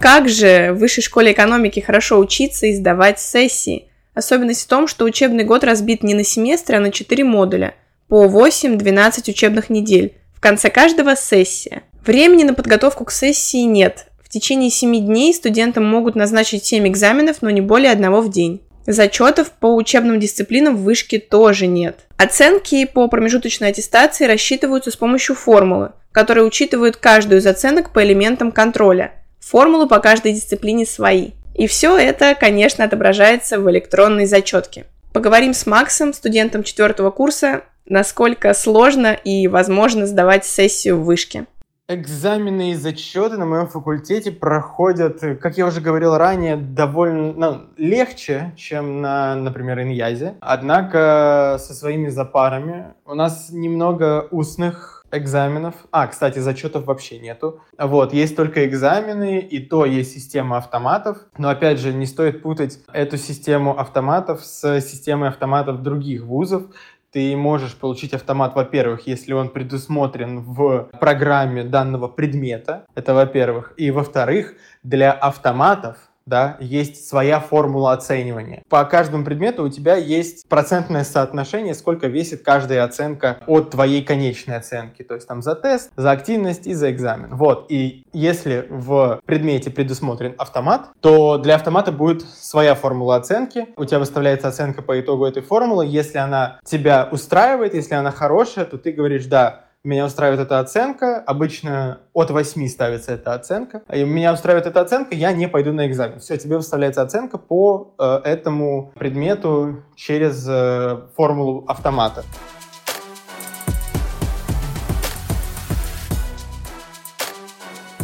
Как 0.00 0.30
же 0.30 0.72
в 0.72 0.78
высшей 0.78 1.02
школе 1.02 1.32
экономики 1.32 1.80
хорошо 1.80 2.18
учиться 2.18 2.66
и 2.66 2.74
сдавать 2.74 3.20
сессии? 3.20 3.88
Особенность 4.14 4.64
в 4.64 4.66
том, 4.66 4.88
что 4.88 5.04
учебный 5.04 5.44
год 5.44 5.62
разбит 5.62 6.02
не 6.02 6.14
на 6.14 6.24
семестры, 6.24 6.78
а 6.78 6.80
на 6.80 6.90
4 6.90 7.22
модуля, 7.22 7.74
по 8.08 8.24
8-12 8.24 9.28
учебных 9.28 9.68
недель. 9.68 10.14
В 10.34 10.40
конце 10.40 10.70
каждого 10.70 11.16
сессия. 11.16 11.82
Времени 12.06 12.44
на 12.44 12.54
подготовку 12.54 13.04
к 13.04 13.12
сессии 13.12 13.64
нет. 13.64 14.06
В 14.24 14.30
течение 14.30 14.70
7 14.70 15.04
дней 15.04 15.34
студентам 15.34 15.84
могут 15.84 16.14
назначить 16.14 16.64
7 16.64 16.88
экзаменов, 16.88 17.42
но 17.42 17.50
не 17.50 17.60
более 17.60 17.92
одного 17.92 18.22
в 18.22 18.30
день. 18.30 18.62
Зачетов 18.86 19.50
по 19.50 19.76
учебным 19.76 20.18
дисциплинам 20.18 20.76
в 20.76 20.82
вышке 20.82 21.18
тоже 21.18 21.66
нет. 21.66 22.06
Оценки 22.16 22.86
по 22.86 23.06
промежуточной 23.08 23.68
аттестации 23.68 24.24
рассчитываются 24.24 24.90
с 24.90 24.96
помощью 24.96 25.36
формулы, 25.36 25.92
которая 26.10 26.46
учитывает 26.46 26.96
каждую 26.96 27.40
из 27.40 27.46
оценок 27.46 27.92
по 27.92 28.02
элементам 28.02 28.50
контроля. 28.50 29.12
Формулы 29.50 29.88
по 29.88 29.98
каждой 29.98 30.32
дисциплине 30.32 30.86
свои. 30.86 31.32
И 31.56 31.66
все 31.66 31.98
это, 31.98 32.36
конечно, 32.38 32.84
отображается 32.84 33.58
в 33.58 33.68
электронной 33.68 34.26
зачетке. 34.26 34.84
Поговорим 35.12 35.54
с 35.54 35.66
Максом, 35.66 36.12
студентом 36.12 36.62
четвертого 36.62 37.10
курса, 37.10 37.62
насколько 37.84 38.54
сложно 38.54 39.12
и 39.12 39.48
возможно 39.48 40.06
сдавать 40.06 40.44
сессию 40.44 41.00
в 41.00 41.04
вышке. 41.04 41.46
Экзамены 41.88 42.70
и 42.70 42.74
зачеты 42.76 43.38
на 43.38 43.44
моем 43.44 43.66
факультете 43.66 44.30
проходят, 44.30 45.18
как 45.42 45.58
я 45.58 45.66
уже 45.66 45.80
говорил 45.80 46.16
ранее, 46.16 46.54
довольно 46.56 47.32
ну, 47.32 47.60
легче, 47.76 48.52
чем 48.56 49.00
на, 49.00 49.34
например, 49.34 49.80
Иньязе. 49.80 50.34
Однако 50.40 51.56
со 51.58 51.74
своими 51.74 52.08
запарами 52.08 52.94
у 53.04 53.14
нас 53.14 53.48
немного 53.50 54.28
устных 54.30 54.99
экзаменов. 55.12 55.74
А, 55.90 56.06
кстати, 56.06 56.38
зачетов 56.38 56.84
вообще 56.84 57.18
нету. 57.18 57.60
Вот, 57.78 58.12
есть 58.12 58.36
только 58.36 58.66
экзамены, 58.66 59.40
и 59.40 59.58
то 59.58 59.84
есть 59.84 60.12
система 60.12 60.58
автоматов. 60.58 61.18
Но, 61.38 61.48
опять 61.48 61.78
же, 61.78 61.92
не 61.92 62.06
стоит 62.06 62.42
путать 62.42 62.78
эту 62.92 63.16
систему 63.16 63.78
автоматов 63.78 64.44
с 64.44 64.80
системой 64.80 65.28
автоматов 65.28 65.82
других 65.82 66.24
вузов. 66.24 66.64
Ты 67.12 67.36
можешь 67.36 67.74
получить 67.74 68.14
автомат, 68.14 68.54
во-первых, 68.54 69.08
если 69.08 69.32
он 69.32 69.48
предусмотрен 69.48 70.42
в 70.42 70.90
программе 71.00 71.64
данного 71.64 72.06
предмета. 72.06 72.86
Это 72.94 73.14
во-первых. 73.14 73.74
И 73.76 73.90
во-вторых, 73.90 74.54
для 74.84 75.10
автоматов 75.10 75.96
да, 76.26 76.56
есть 76.60 77.08
своя 77.08 77.40
формула 77.40 77.92
оценивания. 77.92 78.62
По 78.68 78.84
каждому 78.84 79.24
предмету 79.24 79.64
у 79.64 79.68
тебя 79.68 79.96
есть 79.96 80.48
процентное 80.48 81.04
соотношение, 81.04 81.74
сколько 81.74 82.06
весит 82.06 82.42
каждая 82.42 82.84
оценка 82.84 83.38
от 83.46 83.70
твоей 83.70 84.02
конечной 84.02 84.56
оценки. 84.56 85.02
То 85.02 85.14
есть 85.14 85.26
там 85.26 85.42
за 85.42 85.54
тест, 85.54 85.90
за 85.96 86.10
активность 86.10 86.66
и 86.66 86.74
за 86.74 86.90
экзамен. 86.90 87.34
Вот. 87.34 87.66
И 87.70 88.04
если 88.12 88.66
в 88.68 89.20
предмете 89.26 89.70
предусмотрен 89.70 90.34
автомат, 90.38 90.90
то 91.00 91.38
для 91.38 91.56
автомата 91.56 91.92
будет 91.92 92.22
своя 92.22 92.74
формула 92.74 93.16
оценки. 93.16 93.68
У 93.76 93.84
тебя 93.84 93.98
выставляется 93.98 94.48
оценка 94.48 94.82
по 94.82 95.00
итогу 95.00 95.24
этой 95.24 95.42
формулы. 95.42 95.86
Если 95.86 96.18
она 96.18 96.58
тебя 96.64 97.08
устраивает, 97.10 97.74
если 97.74 97.94
она 97.94 98.10
хорошая, 98.10 98.64
то 98.64 98.78
ты 98.78 98.92
говоришь, 98.92 99.26
да, 99.26 99.64
меня 99.82 100.04
устраивает 100.04 100.40
эта 100.40 100.58
оценка, 100.58 101.20
обычно 101.20 102.00
от 102.12 102.30
8 102.30 102.68
ставится 102.68 103.12
эта 103.12 103.32
оценка, 103.32 103.82
и 103.90 104.04
меня 104.04 104.34
устраивает 104.34 104.66
эта 104.66 104.82
оценка, 104.82 105.14
я 105.14 105.32
не 105.32 105.48
пойду 105.48 105.72
на 105.72 105.86
экзамен. 105.86 106.20
Все, 106.20 106.36
тебе 106.36 106.56
выставляется 106.56 107.00
оценка 107.00 107.38
по 107.38 107.94
э, 107.98 108.20
этому 108.24 108.92
предмету 108.94 109.82
через 109.96 110.46
э, 110.46 111.00
формулу 111.16 111.64
автомата. 111.66 112.24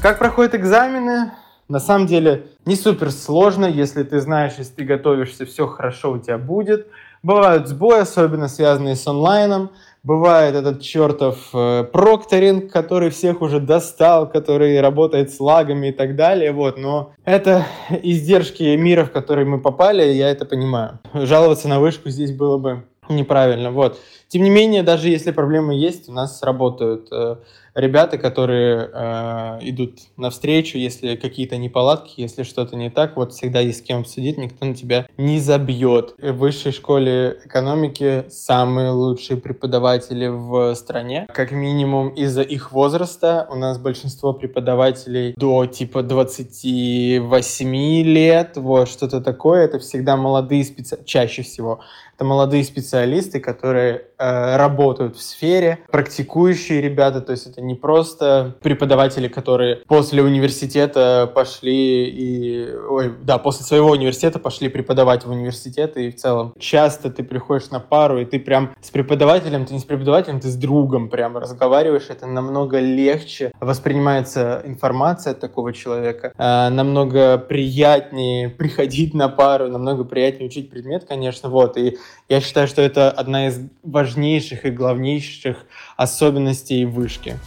Как 0.01 0.19
проходят 0.19 0.55
экзамены? 0.55 1.33
На 1.69 1.81
самом 1.81 2.07
деле 2.07 2.47
не 2.65 2.77
супер 2.77 3.11
сложно, 3.11 3.67
если 3.67 4.03
ты 4.03 4.21
знаешь, 4.21 4.55
если 4.57 4.77
ты 4.77 4.85
готовишься, 4.85 5.45
все 5.45 5.67
хорошо 5.67 6.12
у 6.12 6.19
тебя 6.19 6.39
будет. 6.39 6.87
Бывают 7.27 7.67
сбои, 7.67 8.03
особенно 8.03 8.47
связанные 8.47 8.95
с 8.95 9.05
онлайном. 9.05 9.71
Бывает 10.05 10.55
этот 10.55 10.81
чертов 10.81 11.49
э, 11.53 11.83
прокторинг, 11.83 12.71
который 12.71 13.11
всех 13.11 13.43
уже 13.43 13.59
достал, 13.59 14.31
который 14.31 14.81
работает 14.81 15.33
с 15.33 15.41
лагами 15.41 15.89
и 15.89 15.93
так 15.93 16.15
далее. 16.15 16.53
Вот. 16.53 16.79
Но 16.79 17.15
это 17.25 17.67
издержки 18.05 18.77
мира, 18.77 19.05
в 19.05 19.11
который 19.11 19.45
мы 19.45 19.61
попали, 19.61 20.05
я 20.05 20.31
это 20.31 20.45
понимаю. 20.45 21.01
Жаловаться 21.15 21.67
на 21.67 21.81
вышку 21.81 22.11
здесь 22.11 22.31
было 22.31 22.59
бы 22.59 22.85
неправильно. 23.09 23.73
Вот. 23.73 23.99
Тем 24.29 24.45
не 24.45 24.51
менее, 24.51 24.85
даже 24.85 25.09
если 25.09 25.33
проблемы 25.33 25.75
есть, 25.75 26.09
у 26.09 26.12
нас 26.12 26.45
работают 26.45 27.09
э, 27.11 27.39
ребята, 27.77 28.19
которые 28.19 28.91
э, 28.93 29.59
идут 29.62 29.99
навстречу, 30.17 30.79
если 30.79 31.15
какие-то 31.17 31.57
неполадки, 31.59 32.21
если 32.21 32.43
что-то 32.43 32.75
не 32.77 32.91
так, 32.91 33.17
вот 33.17 33.33
всегда 33.33 33.61
есть 33.61 33.81
с 33.81 33.83
кем 33.83 34.01
обсудить, 34.01 34.39
никто 34.39 34.65
на 34.65 34.75
тебя 34.75 35.07
не 35.17 35.39
забьет. 35.39 36.15
В 36.19 36.33
высшей 36.33 36.73
школе 36.73 37.39
экономики 37.45 38.25
самые 38.31 38.91
лучшие 38.91 39.37
преподаватели 39.37 40.27
в 40.27 40.75
стране, 40.75 41.27
как 41.33 41.53
минимум 41.53 42.09
из-за 42.09 42.43
их 42.43 42.73
возраста. 42.73 43.47
У 43.51 43.55
нас 43.55 43.79
большинство 43.79 44.33
преподавателей 44.33 45.35
до 45.37 45.67
типа 45.67 46.03
28 46.03 47.75
лет, 48.05 48.57
вот 48.57 48.89
что-то 48.89 49.21
такое. 49.21 49.65
Это 49.65 49.79
всегда 49.79 50.17
молодые 50.17 50.65
специалисты, 50.65 51.07
чаще 51.07 51.43
всего. 51.43 51.81
Это 52.17 52.25
молодые 52.25 52.65
специалисты, 52.65 53.41
которые 53.41 54.07
э, 54.17 54.57
работают 54.57 55.17
в 55.17 55.23
сфере, 55.23 55.81
практикующие 55.91 56.81
ребята, 56.81 57.21
то 57.21 57.33
есть 57.33 57.47
это 57.47 57.61
не 57.67 57.75
просто 57.75 58.57
преподаватели, 58.63 59.29
которые 59.29 59.77
после 59.87 60.23
университета 60.23 61.31
пошли 61.35 62.09
и... 62.09 62.69
Ой, 62.89 63.15
да, 63.23 63.39
после 63.39 63.65
своего 63.65 63.91
университета 63.91 64.39
пошли 64.39 64.69
преподавать 64.69 65.25
в 65.25 65.31
университет, 65.31 65.97
и 65.97 66.11
в 66.11 66.17
целом 66.17 66.55
часто 66.59 67.11
ты 67.11 67.25
приходишь 67.25 67.71
на 67.71 67.81
пару, 67.81 68.19
и 68.19 68.25
ты 68.25 68.39
прям 68.39 68.75
с 68.81 68.91
преподавателем, 68.91 69.67
ты 69.67 69.75
не 69.75 69.81
с 69.81 69.85
преподавателем, 69.85 70.41
ты 70.41 70.49
с 70.49 70.57
другом 70.57 71.09
прям 71.09 71.37
разговариваешь, 71.37 72.07
это 72.09 72.27
намного 72.27 72.79
легче 72.81 73.53
воспринимается 73.61 74.63
информация 74.65 75.33
от 75.33 75.41
такого 75.41 75.73
человека, 75.73 76.33
э, 76.37 76.69
намного 76.71 77.39
приятнее 77.39 78.49
приходить 78.49 79.15
на 79.15 79.29
пару, 79.29 79.69
намного 79.69 80.05
приятнее 80.05 80.49
учить 80.49 80.71
предмет, 80.71 81.05
конечно, 81.05 81.49
вот, 81.49 81.77
и 81.77 81.99
я 82.29 82.41
считаю, 82.41 82.67
что 82.67 82.83
это 82.83 83.11
одна 83.11 83.49
из 83.49 83.61
важнейших 83.83 84.65
и 84.65 84.71
главнейших 84.71 85.67
особенностей 85.97 86.85
вышки. 86.85 87.39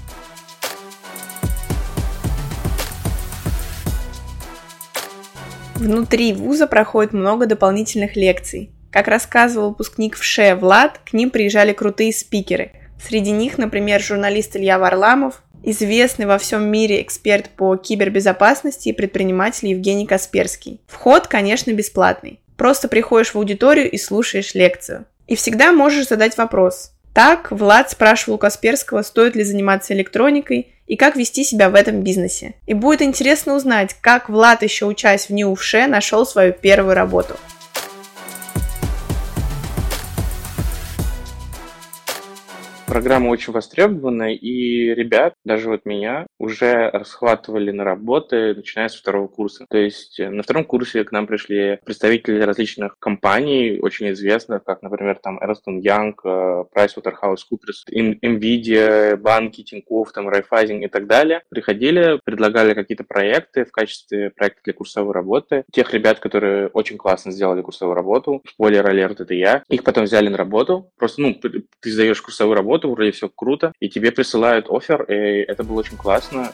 Внутри 5.75 6.33
вуза 6.33 6.67
проходит 6.67 7.13
много 7.13 7.45
дополнительных 7.45 8.17
лекций. 8.17 8.71
Как 8.91 9.07
рассказывал 9.07 9.69
выпускник 9.69 10.17
ВШЭ 10.17 10.55
Влад, 10.55 10.99
к 11.05 11.13
ним 11.13 11.29
приезжали 11.29 11.71
крутые 11.71 12.11
спикеры. 12.11 12.71
Среди 13.01 13.31
них, 13.31 13.57
например, 13.57 14.01
журналист 14.01 14.57
Илья 14.57 14.77
Варламов, 14.77 15.41
известный 15.63 16.25
во 16.25 16.37
всем 16.37 16.63
мире 16.63 17.01
эксперт 17.01 17.49
по 17.49 17.77
кибербезопасности 17.77 18.89
и 18.89 18.93
предприниматель 18.93 19.69
Евгений 19.69 20.05
Касперский. 20.05 20.81
Вход, 20.87 21.27
конечно, 21.27 21.71
бесплатный. 21.71 22.41
Просто 22.57 22.89
приходишь 22.89 23.33
в 23.33 23.37
аудиторию 23.37 23.89
и 23.89 23.97
слушаешь 23.97 24.55
лекцию. 24.55 25.05
И 25.27 25.35
всегда 25.35 25.71
можешь 25.71 26.09
задать 26.09 26.35
вопрос. 26.37 26.91
Так, 27.19 27.51
Влад 27.51 27.91
спрашивал 27.91 28.35
у 28.35 28.37
Касперского, 28.37 29.01
стоит 29.01 29.35
ли 29.35 29.43
заниматься 29.43 29.93
электроникой 29.93 30.73
и 30.87 30.95
как 30.95 31.17
вести 31.17 31.43
себя 31.43 31.69
в 31.69 31.75
этом 31.75 31.99
бизнесе. 32.01 32.53
И 32.65 32.73
будет 32.73 33.01
интересно 33.01 33.55
узнать, 33.55 33.93
как 33.99 34.29
Влад, 34.29 34.63
еще 34.63 34.85
учась 34.85 35.25
в 35.25 35.33
НИУФШЕ, 35.33 35.87
нашел 35.87 36.25
свою 36.25 36.53
первую 36.53 36.95
работу. 36.95 37.35
Программа 42.89 43.29
очень 43.29 43.53
востребована, 43.53 44.33
и 44.33 44.95
ребят, 44.95 45.35
даже 45.45 45.69
вот 45.69 45.85
меня, 45.85 46.25
уже 46.39 46.89
расхватывали 46.89 47.69
на 47.69 47.83
работы, 47.83 48.55
начиная 48.55 48.89
с 48.89 48.95
второго 48.95 49.27
курса. 49.27 49.67
То 49.69 49.77
есть 49.77 50.19
э, 50.19 50.29
на 50.29 50.41
втором 50.41 50.63
курсе 50.63 51.03
к 51.03 51.11
нам 51.11 51.27
пришли 51.27 51.79
представители 51.85 52.41
различных 52.41 52.97
компаний, 52.97 53.77
очень 53.79 54.09
известных, 54.11 54.63
как, 54.63 54.81
например, 54.81 55.19
там 55.21 55.39
Ernst 55.39 55.67
Young, 55.67 56.13
э, 56.23 56.63
PricewaterhouseCoopers, 56.75 58.19
NVIDIA, 58.23 59.17
банки, 59.17 59.63
Тинькофф, 59.63 60.11
там, 60.11 60.27
Raiffeisen 60.27 60.83
и 60.83 60.87
так 60.87 61.05
далее. 61.05 61.43
Приходили, 61.49 62.19
предлагали 62.23 62.73
какие-то 62.73 63.03
проекты 63.03 63.65
в 63.65 63.71
качестве 63.71 64.31
проекта 64.31 64.61
для 64.63 64.73
курсовой 64.73 65.13
работы. 65.13 65.63
Тех 65.71 65.93
ребят, 65.93 66.19
которые 66.19 66.67
очень 66.69 66.97
классно 66.97 67.31
сделали 67.31 67.61
курсовую 67.61 67.95
работу, 67.95 68.41
спойлер 68.47 68.87
алерт, 68.87 69.19
это 69.19 69.35
я, 69.35 69.63
их 69.69 69.83
потом 69.83 70.05
взяли 70.05 70.29
на 70.29 70.37
работу. 70.37 70.91
Просто, 70.97 71.21
ну, 71.21 71.35
ты 71.35 71.91
сдаешь 71.91 72.21
курсовую 72.21 72.55
работу, 72.55 72.78
работу, 72.79 72.91
вроде 72.91 73.11
все 73.11 73.29
круто, 73.29 73.73
и 73.79 73.89
тебе 73.89 74.11
присылают 74.11 74.67
офер, 74.69 75.03
и 75.03 75.41
это 75.41 75.63
было 75.63 75.79
очень 75.79 75.97
классно. 75.97 76.51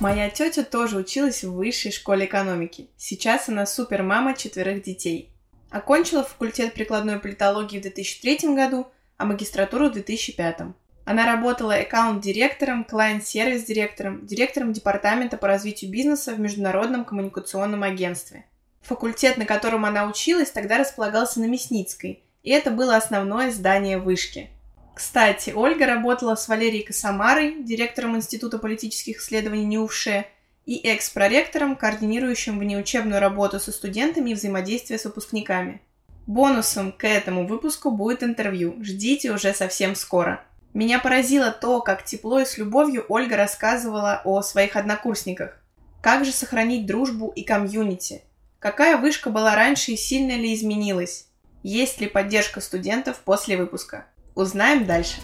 Моя 0.00 0.30
тетя 0.30 0.62
тоже 0.62 0.96
училась 0.96 1.42
в 1.42 1.54
высшей 1.54 1.90
школе 1.90 2.26
экономики. 2.26 2.88
Сейчас 2.96 3.48
она 3.48 3.66
супермама 3.66 4.36
четверых 4.36 4.82
детей. 4.82 5.30
Окончила 5.70 6.22
факультет 6.22 6.72
прикладной 6.72 7.18
политологии 7.18 7.78
в 7.78 7.82
2003 7.82 8.54
году, 8.54 8.86
а 9.16 9.24
магистратуру 9.24 9.88
в 9.88 9.92
2005. 9.92 10.60
Она 11.04 11.26
работала 11.26 11.74
аккаунт-директором, 11.74 12.84
клиент-сервис-директором, 12.84 14.24
директором 14.24 14.72
департамента 14.72 15.36
по 15.36 15.48
развитию 15.48 15.90
бизнеса 15.90 16.32
в 16.32 16.38
международном 16.38 17.04
коммуникационном 17.04 17.82
агентстве– 17.82 18.44
Факультет, 18.88 19.36
на 19.36 19.44
котором 19.44 19.84
она 19.84 20.06
училась, 20.06 20.50
тогда 20.50 20.78
располагался 20.78 21.40
на 21.40 21.44
Мясницкой, 21.44 22.22
и 22.42 22.50
это 22.50 22.70
было 22.70 22.96
основное 22.96 23.50
здание 23.50 23.98
вышки– 23.98 24.50
кстати, 24.98 25.50
Ольга 25.50 25.86
работала 25.86 26.34
с 26.34 26.48
Валерией 26.48 26.82
Косомарой, 26.82 27.62
директором 27.62 28.16
Института 28.16 28.58
политических 28.58 29.18
исследований 29.18 29.64
НИУФШЕ, 29.64 30.26
и 30.66 30.76
экс-проректором, 30.88 31.76
координирующим 31.76 32.58
внеучебную 32.58 33.20
работу 33.20 33.60
со 33.60 33.70
студентами 33.70 34.30
и 34.30 34.34
взаимодействие 34.34 34.98
с 34.98 35.04
выпускниками. 35.04 35.80
Бонусом 36.26 36.90
к 36.90 37.06
этому 37.06 37.46
выпуску 37.46 37.92
будет 37.92 38.24
интервью. 38.24 38.74
Ждите 38.82 39.30
уже 39.30 39.54
совсем 39.54 39.94
скоро. 39.94 40.44
Меня 40.74 40.98
поразило 40.98 41.52
то, 41.52 41.80
как 41.80 42.04
тепло 42.04 42.40
и 42.40 42.44
с 42.44 42.58
любовью 42.58 43.06
Ольга 43.08 43.36
рассказывала 43.36 44.20
о 44.24 44.42
своих 44.42 44.74
однокурсниках. 44.74 45.62
Как 46.02 46.24
же 46.24 46.32
сохранить 46.32 46.86
дружбу 46.86 47.28
и 47.28 47.44
комьюнити? 47.44 48.24
Какая 48.58 48.96
вышка 48.96 49.30
была 49.30 49.54
раньше 49.54 49.92
и 49.92 49.96
сильно 49.96 50.32
ли 50.32 50.52
изменилась? 50.52 51.28
Есть 51.62 52.00
ли 52.00 52.08
поддержка 52.08 52.60
студентов 52.60 53.18
после 53.24 53.56
выпуска? 53.56 54.06
Узнаем 54.34 54.84
дальше. 54.84 55.20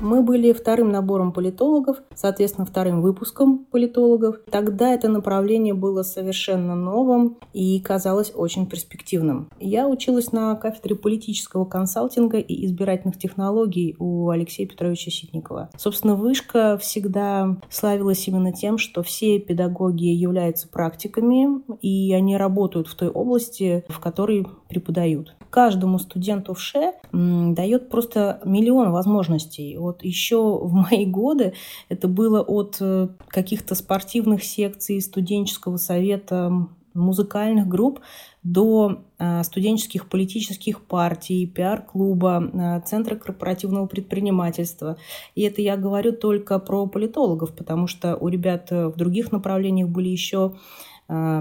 Мы 0.00 0.22
были 0.22 0.52
вторым 0.52 0.92
набором 0.92 1.32
политологов, 1.32 2.02
соответственно, 2.14 2.66
вторым 2.66 3.02
выпуском 3.02 3.64
политологов. 3.64 4.36
Тогда 4.50 4.94
это 4.94 5.08
направление 5.08 5.74
было 5.74 6.02
совершенно 6.02 6.76
новым 6.76 7.38
и 7.52 7.80
казалось 7.80 8.30
очень 8.34 8.66
перспективным. 8.66 9.50
Я 9.58 9.88
училась 9.88 10.30
на 10.30 10.54
кафедре 10.54 10.94
политического 10.94 11.64
консалтинга 11.64 12.38
и 12.38 12.64
избирательных 12.66 13.18
технологий 13.18 13.96
у 13.98 14.28
Алексея 14.30 14.68
Петровича 14.68 15.10
Ситникова. 15.10 15.70
Собственно, 15.76 16.14
вышка 16.14 16.78
всегда 16.78 17.56
славилась 17.68 18.26
именно 18.28 18.52
тем, 18.52 18.78
что 18.78 19.02
все 19.02 19.40
педагоги 19.40 20.04
являются 20.04 20.68
практиками, 20.68 21.60
и 21.82 22.14
они 22.14 22.36
работают 22.36 22.86
в 22.86 22.94
той 22.94 23.08
области, 23.08 23.84
в 23.88 23.98
которой 23.98 24.46
преподают 24.68 25.34
каждому 25.50 25.98
студенту 25.98 26.54
в 26.54 26.60
ШЕ 26.60 26.92
дает 27.12 27.88
просто 27.88 28.40
миллион 28.44 28.90
возможностей. 28.90 29.76
Вот 29.76 30.04
еще 30.04 30.58
в 30.58 30.72
мои 30.72 31.06
годы 31.06 31.54
это 31.88 32.08
было 32.08 32.40
от 32.40 32.76
э, 32.80 33.08
каких-то 33.28 33.74
спортивных 33.74 34.44
секций, 34.44 35.00
студенческого 35.00 35.76
совета, 35.76 36.68
музыкальных 36.94 37.68
групп 37.68 38.00
до 38.42 39.00
э, 39.18 39.42
студенческих 39.42 40.08
политических 40.08 40.82
партий, 40.82 41.46
пиар-клуба, 41.46 42.50
э, 42.52 42.80
Центра 42.86 43.16
корпоративного 43.16 43.86
предпринимательства. 43.86 44.96
И 45.34 45.42
это 45.42 45.62
я 45.62 45.76
говорю 45.76 46.12
только 46.12 46.58
про 46.58 46.86
политологов, 46.86 47.54
потому 47.54 47.86
что 47.86 48.16
у 48.16 48.28
ребят 48.28 48.70
в 48.70 48.96
других 48.96 49.32
направлениях 49.32 49.88
были 49.88 50.08
еще 50.08 50.46
а, 50.46 50.52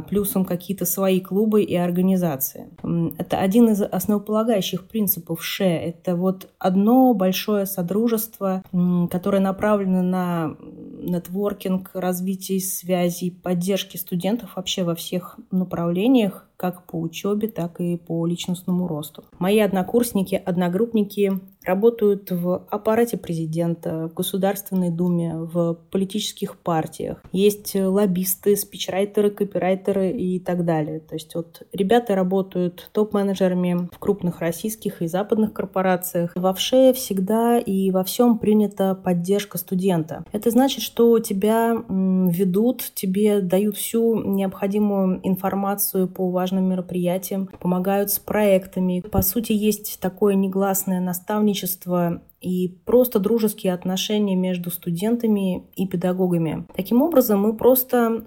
плюсом 0.08 0.45
какие-то 0.45 0.86
свои 0.86 1.19
клубы 1.19 1.62
и 1.62 1.75
организации. 1.75 2.69
Это 3.17 3.39
один 3.39 3.69
из 3.69 3.82
основополагающих 3.82 4.88
принципов 4.88 5.43
ШЕ. 5.43 5.65
Это 5.65 6.15
вот 6.15 6.49
одно 6.58 7.13
большое 7.13 7.65
содружество, 7.65 8.63
которое 9.12 9.39
направлено 9.41 10.01
на 10.01 10.56
нетворкинг, 10.97 11.91
развитие 11.93 12.60
связей, 12.60 13.31
поддержки 13.31 13.97
студентов 13.97 14.55
вообще 14.55 14.83
во 14.83 14.95
всех 14.95 15.38
направлениях, 15.51 16.47
как 16.57 16.88
по 16.88 16.99
учебе, 16.99 17.47
так 17.47 17.79
и 17.79 17.97
по 17.97 18.25
личностному 18.25 18.88
росту. 18.88 19.23
Мои 19.38 19.60
однокурсники, 19.60 20.36
одногруппники 20.36 21.39
работают 21.63 22.31
в 22.31 22.65
аппарате 22.69 23.17
президента, 23.17 24.07
в 24.07 24.13
Государственной 24.13 24.89
Думе, 24.89 25.36
в 25.36 25.77
политических 25.91 26.57
партиях. 26.57 27.21
Есть 27.31 27.75
лоббисты, 27.75 28.55
спичрайтеры, 28.55 29.29
копирайтеры 29.29 30.12
и 30.12 30.39
так 30.39 30.65
далее. 30.65 30.99
То 30.99 31.15
есть 31.15 31.36
вот 31.36 31.63
ребята 31.73 32.15
работают 32.15 32.89
топ-менеджерами 32.93 33.89
в 33.93 33.99
крупных 33.99 34.39
российских 34.39 35.01
и 35.01 35.07
западных 35.07 35.53
корпорациях. 35.53 36.31
В 36.36 36.53
ВШЕ 36.53 36.93
всегда 36.93 37.60
и 37.60 37.91
во 37.91 38.03
всем 38.03 38.39
принята 38.39 38.95
поддержка 38.95 39.57
студента. 39.57 40.23
Это 40.31 40.49
значит, 40.49 40.81
что 40.88 41.19
тебя 41.19 41.76
ведут, 41.89 42.91
тебе 42.95 43.41
дают 43.41 43.76
всю 43.76 44.23
необходимую 44.23 45.19
информацию 45.28 46.08
по 46.08 46.32
важным 46.32 46.69
мероприятиям, 46.69 47.50
помогают 47.60 48.10
с 48.10 48.19
проектами. 48.19 49.02
По 49.02 49.21
сути, 49.21 49.52
есть 49.52 50.00
такое 50.00 50.36
негласное 50.36 51.02
наставничество 51.02 52.21
и 52.41 52.78
просто 52.86 53.19
дружеские 53.19 53.73
отношения 53.73 54.36
между 54.36 54.69
студентами 54.69 55.63
и 55.76 55.88
педагогами. 55.88 56.67
Таким 56.76 57.02
образом, 57.02 57.41
мы 57.41 57.54
просто 57.56 58.23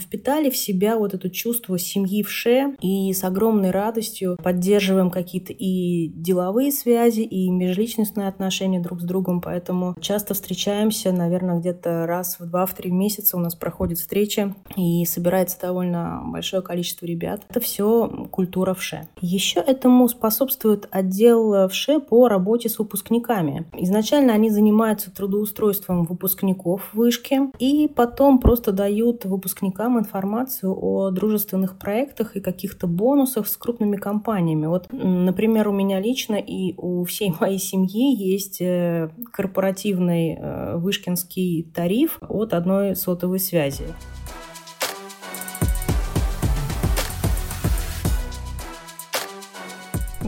впитали 0.00 0.50
в 0.50 0.56
себя 0.56 0.96
вот 0.96 1.14
это 1.14 1.30
чувство 1.30 1.78
семьи 1.78 2.22
в 2.22 2.30
ше 2.30 2.76
и 2.80 3.12
с 3.12 3.24
огромной 3.24 3.70
радостью 3.70 4.36
поддерживаем 4.42 5.10
какие-то 5.10 5.52
и 5.52 6.08
деловые 6.08 6.70
связи, 6.70 7.20
и 7.20 7.50
межличностные 7.50 8.28
отношения 8.28 8.80
друг 8.80 9.00
с 9.00 9.04
другом, 9.04 9.40
поэтому 9.40 9.94
часто 10.00 10.34
встречаемся, 10.34 11.12
наверное, 11.12 11.58
где-то 11.58 12.06
раз 12.06 12.38
в 12.38 12.46
два-три 12.46 12.90
месяца 12.90 13.36
у 13.36 13.40
нас 13.40 13.54
проходит 13.54 13.98
встреча, 13.98 14.54
и 14.76 15.04
собирается 15.04 15.58
довольно 15.60 16.22
большое 16.26 16.62
количество 16.62 17.06
ребят. 17.06 17.42
Это 17.48 17.60
все 17.60 18.28
культура 18.30 18.74
в 18.74 18.82
ше. 18.82 19.08
Еще 19.20 19.60
этому 19.60 20.08
способствует 20.08 20.88
отдел 20.90 21.68
в 21.68 21.72
ше 21.72 22.00
по 22.00 22.28
работе 22.28 22.68
с 22.68 22.78
выпускниками 22.78 23.55
программе. 23.56 23.66
Изначально 23.82 24.32
они 24.32 24.50
занимаются 24.50 25.10
трудоустройством 25.10 26.04
выпускников 26.04 26.92
вышки 26.92 27.40
и 27.58 27.88
потом 27.88 28.38
просто 28.38 28.72
дают 28.72 29.24
выпускникам 29.24 29.98
информацию 29.98 30.76
о 30.76 31.10
дружественных 31.10 31.78
проектах 31.78 32.36
и 32.36 32.40
каких-то 32.40 32.86
бонусах 32.86 33.46
с 33.48 33.56
крупными 33.56 33.96
компаниями. 33.96 34.66
Вот, 34.66 34.88
например, 34.92 35.68
у 35.68 35.72
меня 35.72 36.00
лично 36.00 36.36
и 36.36 36.74
у 36.76 37.04
всей 37.04 37.32
моей 37.40 37.58
семьи 37.58 38.14
есть 38.14 38.60
э, 38.60 39.10
корпоративный 39.32 40.36
э, 40.38 40.76
вышкинский 40.76 41.70
тариф 41.74 42.18
от 42.28 42.52
одной 42.52 42.96
сотовой 42.96 43.38
связи. 43.38 43.86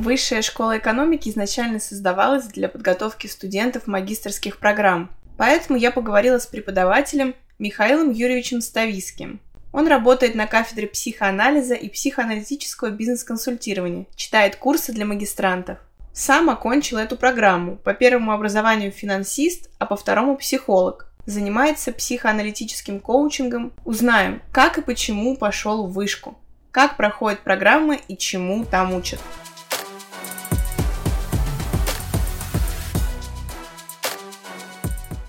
Высшая 0.09 0.41
школа 0.41 0.79
экономики 0.79 1.29
изначально 1.29 1.81
создавалась 1.81 2.47
для 2.47 2.71
подготовки 2.71 3.27
студентов 3.27 3.87
магистрских 3.87 4.57
программ, 4.57 5.11
поэтому 5.37 5.79
я 5.79 5.91
поговорила 5.91 6.39
с 6.39 6.47
преподавателем 6.47 7.35
Михаилом 7.59 8.11
Юрьевичем 8.11 8.63
Стависким. 8.63 9.39
Он 9.71 9.87
работает 9.87 10.35
на 10.35 10.47
кафедре 10.47 10.87
психоанализа 10.87 11.75
и 11.75 11.91
психоаналитического 11.91 12.89
бизнес-консультирования, 12.89 14.07
читает 14.17 14.57
курсы 14.57 14.95
для 14.95 15.05
магистрантов. 15.05 15.77
Сам 16.15 16.49
окончил 16.49 16.97
эту 16.97 17.19
программу, 17.19 17.77
по 17.77 17.93
первому 17.93 18.33
образованию 18.33 18.93
финансист, 18.93 19.69
а 19.77 19.85
по 19.85 19.95
второму 19.95 20.39
психолог. 20.39 21.13
Занимается 21.27 21.93
психоаналитическим 21.93 23.01
коучингом. 23.01 23.75
Узнаем, 23.85 24.41
как 24.53 24.79
и 24.79 24.81
почему 24.81 25.37
пошел 25.37 25.87
в 25.87 25.93
вышку, 25.93 26.39
как 26.71 26.97
проходят 26.97 27.41
программы 27.41 28.01
и 28.09 28.17
чему 28.17 28.65
там 28.65 28.95
учат. 28.95 29.21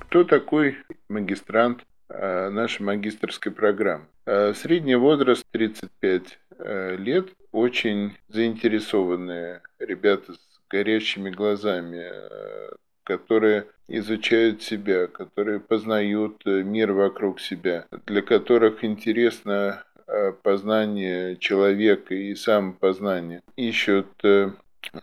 Кто 0.09 0.23
такой 0.23 0.75
магистрант 1.07 1.85
э, 2.09 2.49
нашей 2.49 2.81
магистрской 2.81 3.51
программы? 3.51 4.05
Э, 4.25 4.55
средний 4.55 4.95
возраст 4.95 5.45
35 5.51 6.39
э, 6.57 6.95
лет, 6.95 7.27
очень 7.51 8.17
заинтересованные 8.27 9.61
ребята 9.77 10.33
с 10.33 10.39
горящими 10.67 11.29
глазами, 11.29 12.11
которые 13.03 13.67
изучают 13.87 14.63
себя, 14.63 15.05
которые 15.05 15.59
познают 15.59 16.43
мир 16.43 16.93
вокруг 16.93 17.39
себя, 17.39 17.85
для 18.07 18.23
которых 18.23 18.83
интересно 18.83 19.83
познание 20.41 21.37
человека 21.37 22.15
и 22.15 22.33
самопознание, 22.33 23.41
ищут 23.55 24.07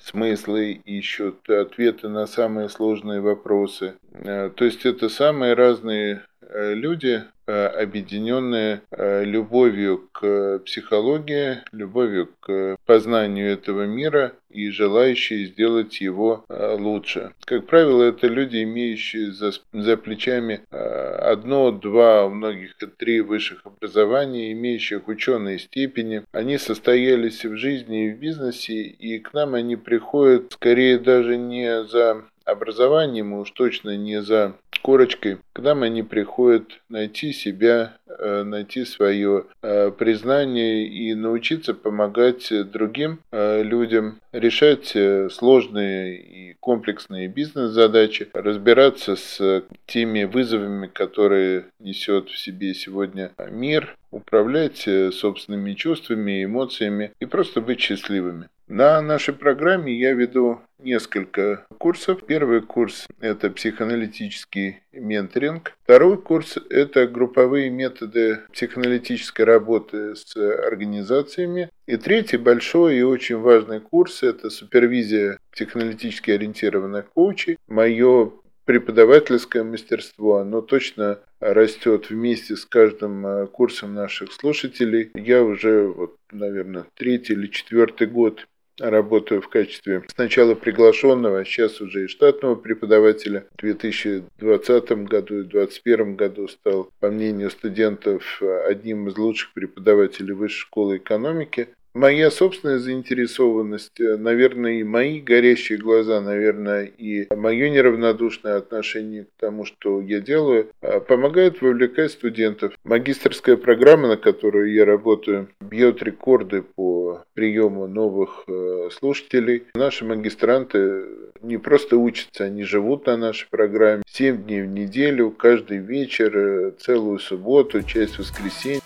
смыслы, 0.00 0.72
ищут 0.72 1.48
ответы 1.48 2.08
на 2.08 2.26
самые 2.26 2.68
сложные 2.68 3.20
вопросы. 3.20 3.94
Э, 4.12 4.50
то 4.54 4.64
есть 4.64 4.86
это 4.86 5.08
самые 5.08 5.54
разные 5.54 6.22
люди, 6.50 7.24
э, 7.46 7.66
объединенные 7.66 8.82
любовью 8.90 10.08
к 10.12 10.60
психологии, 10.60 11.58
любовью 11.72 12.30
к 12.40 12.76
познанию 12.86 13.52
этого 13.52 13.84
мира 13.84 14.32
и 14.56 14.70
желающие 14.70 15.46
сделать 15.46 16.00
его 16.00 16.44
э, 16.48 16.76
лучше. 16.78 17.32
Как 17.44 17.66
правило, 17.66 18.02
это 18.04 18.26
люди, 18.26 18.62
имеющие 18.62 19.30
за, 19.30 19.52
за 19.72 19.96
плечами 19.96 20.62
э, 20.70 20.76
одно, 20.76 21.70
два, 21.70 22.24
у 22.24 22.30
многих 22.30 22.74
три 22.96 23.20
высших 23.20 23.66
образования, 23.66 24.52
имеющих 24.52 25.08
ученые 25.08 25.58
степени. 25.58 26.22
Они 26.32 26.56
состоялись 26.58 27.44
в 27.44 27.56
жизни 27.56 28.06
и 28.06 28.12
в 28.12 28.18
бизнесе, 28.18 28.82
и 28.82 29.18
к 29.18 29.34
нам 29.34 29.54
они 29.54 29.76
приходят 29.76 30.52
скорее 30.52 30.98
даже 30.98 31.36
не 31.36 31.84
за 31.84 32.24
образованием, 32.46 33.32
уж 33.34 33.50
точно 33.50 33.96
не 33.96 34.22
за 34.22 34.54
корочкой, 34.86 35.38
к 35.52 35.58
они 35.82 36.04
приходят 36.04 36.80
найти 36.88 37.32
себя, 37.32 37.96
э, 38.06 38.44
найти 38.44 38.84
свое 38.84 39.46
э, 39.60 39.90
признание 39.90 40.86
и 40.86 41.12
научиться 41.14 41.74
помогать 41.74 42.52
другим 42.70 43.18
э, 43.32 43.64
людям 43.64 44.20
решать 44.30 44.96
сложные 45.32 46.18
и 46.20 46.54
комплексные 46.60 47.26
бизнес-задачи, 47.26 48.28
разбираться 48.32 49.16
с 49.16 49.64
теми 49.86 50.22
вызовами, 50.22 50.86
которые 50.86 51.64
несет 51.80 52.28
в 52.28 52.38
себе 52.38 52.72
сегодня 52.72 53.32
мир, 53.50 53.96
управлять 54.12 54.88
собственными 55.12 55.72
чувствами, 55.72 56.44
эмоциями 56.44 57.10
и 57.18 57.26
просто 57.26 57.60
быть 57.60 57.80
счастливыми. 57.80 58.48
На 58.68 59.00
нашей 59.00 59.32
программе 59.32 59.96
я 59.96 60.12
веду 60.12 60.60
несколько 60.80 61.64
курсов. 61.78 62.26
Первый 62.26 62.62
курс– 62.62 63.06
это 63.20 63.48
психоаналитический 63.48 64.80
менторинг. 64.92 65.72
Второй 65.84 66.20
курс– 66.20 66.58
это 66.70 67.06
групповые 67.06 67.70
методы 67.70 68.40
психоаналитической 68.52 69.44
работы 69.44 70.16
с 70.16 70.36
организациями. 70.36 71.70
И 71.86 71.96
третий 71.96 72.38
большой 72.38 72.96
и 72.96 73.02
очень 73.02 73.36
важный 73.36 73.78
курс– 73.78 74.22
это 74.24 74.50
супервизия 74.50 75.38
психоаналитически 75.52 76.32
ориентированных 76.32 77.08
коучей. 77.10 77.58
Мое 77.68 78.32
преподавательское 78.64 79.62
мастерство, 79.62 80.38
оно 80.38 80.60
точно 80.60 81.20
растет 81.38 82.10
вместе 82.10 82.56
с 82.56 82.66
каждым 82.66 83.24
э, 83.24 83.46
курсом 83.46 83.94
наших 83.94 84.32
слушателей. 84.32 85.10
Я 85.14 85.44
уже, 85.44 85.86
вот, 85.86 86.16
наверное, 86.32 86.84
третий 86.94 87.34
или 87.34 87.46
четвертый 87.46 88.08
год 88.08 88.48
работаю 88.78 89.42
в 89.42 89.48
качестве 89.48 90.02
сначала 90.08 90.54
приглашенного, 90.54 91.44
сейчас 91.44 91.80
уже 91.80 92.04
и 92.04 92.08
штатного 92.08 92.54
преподавателя. 92.54 93.46
В 93.56 93.60
2020 93.60 94.90
году 95.08 95.40
и 95.40 95.44
2021 95.44 96.16
году 96.16 96.48
стал, 96.48 96.90
по 97.00 97.10
мнению 97.10 97.50
студентов, 97.50 98.42
одним 98.68 99.08
из 99.08 99.16
лучших 99.16 99.52
преподавателей 99.52 100.34
Высшей 100.34 100.60
школы 100.60 100.96
экономики. 100.98 101.68
Моя 101.96 102.30
собственная 102.30 102.78
заинтересованность, 102.78 103.98
э, 104.02 104.18
наверное, 104.18 104.80
и 104.80 104.84
мои 104.84 105.18
горящие 105.18 105.78
глаза, 105.78 106.20
наверное, 106.20 106.84
и 106.84 107.26
мое 107.34 107.70
неравнодушное 107.70 108.56
отношение 108.56 109.24
к 109.24 109.28
тому, 109.40 109.64
что 109.64 110.02
я 110.02 110.20
делаю, 110.20 110.68
э, 110.82 111.00
помогает 111.00 111.62
вовлекать 111.62 112.12
студентов. 112.12 112.74
Магистрская 112.84 113.56
программа, 113.56 114.08
на 114.08 114.16
которую 114.18 114.74
я 114.74 114.84
работаю, 114.84 115.48
бьет 115.62 116.02
рекорды 116.02 116.60
по 116.60 117.24
приему 117.32 117.86
новых 117.86 118.44
э, 118.46 118.90
слушателей. 118.92 119.62
Наши 119.74 120.04
магистранты 120.04 121.02
не 121.40 121.56
просто 121.56 121.96
учатся, 121.96 122.44
они 122.44 122.64
живут 122.64 123.06
на 123.06 123.16
нашей 123.16 123.48
программе 123.48 124.02
7 124.06 124.44
дней 124.44 124.60
в 124.60 124.66
неделю, 124.66 125.30
каждый 125.30 125.78
вечер, 125.78 126.74
целую 126.78 127.20
субботу, 127.20 127.82
часть 127.82 128.18
воскресенья. 128.18 128.82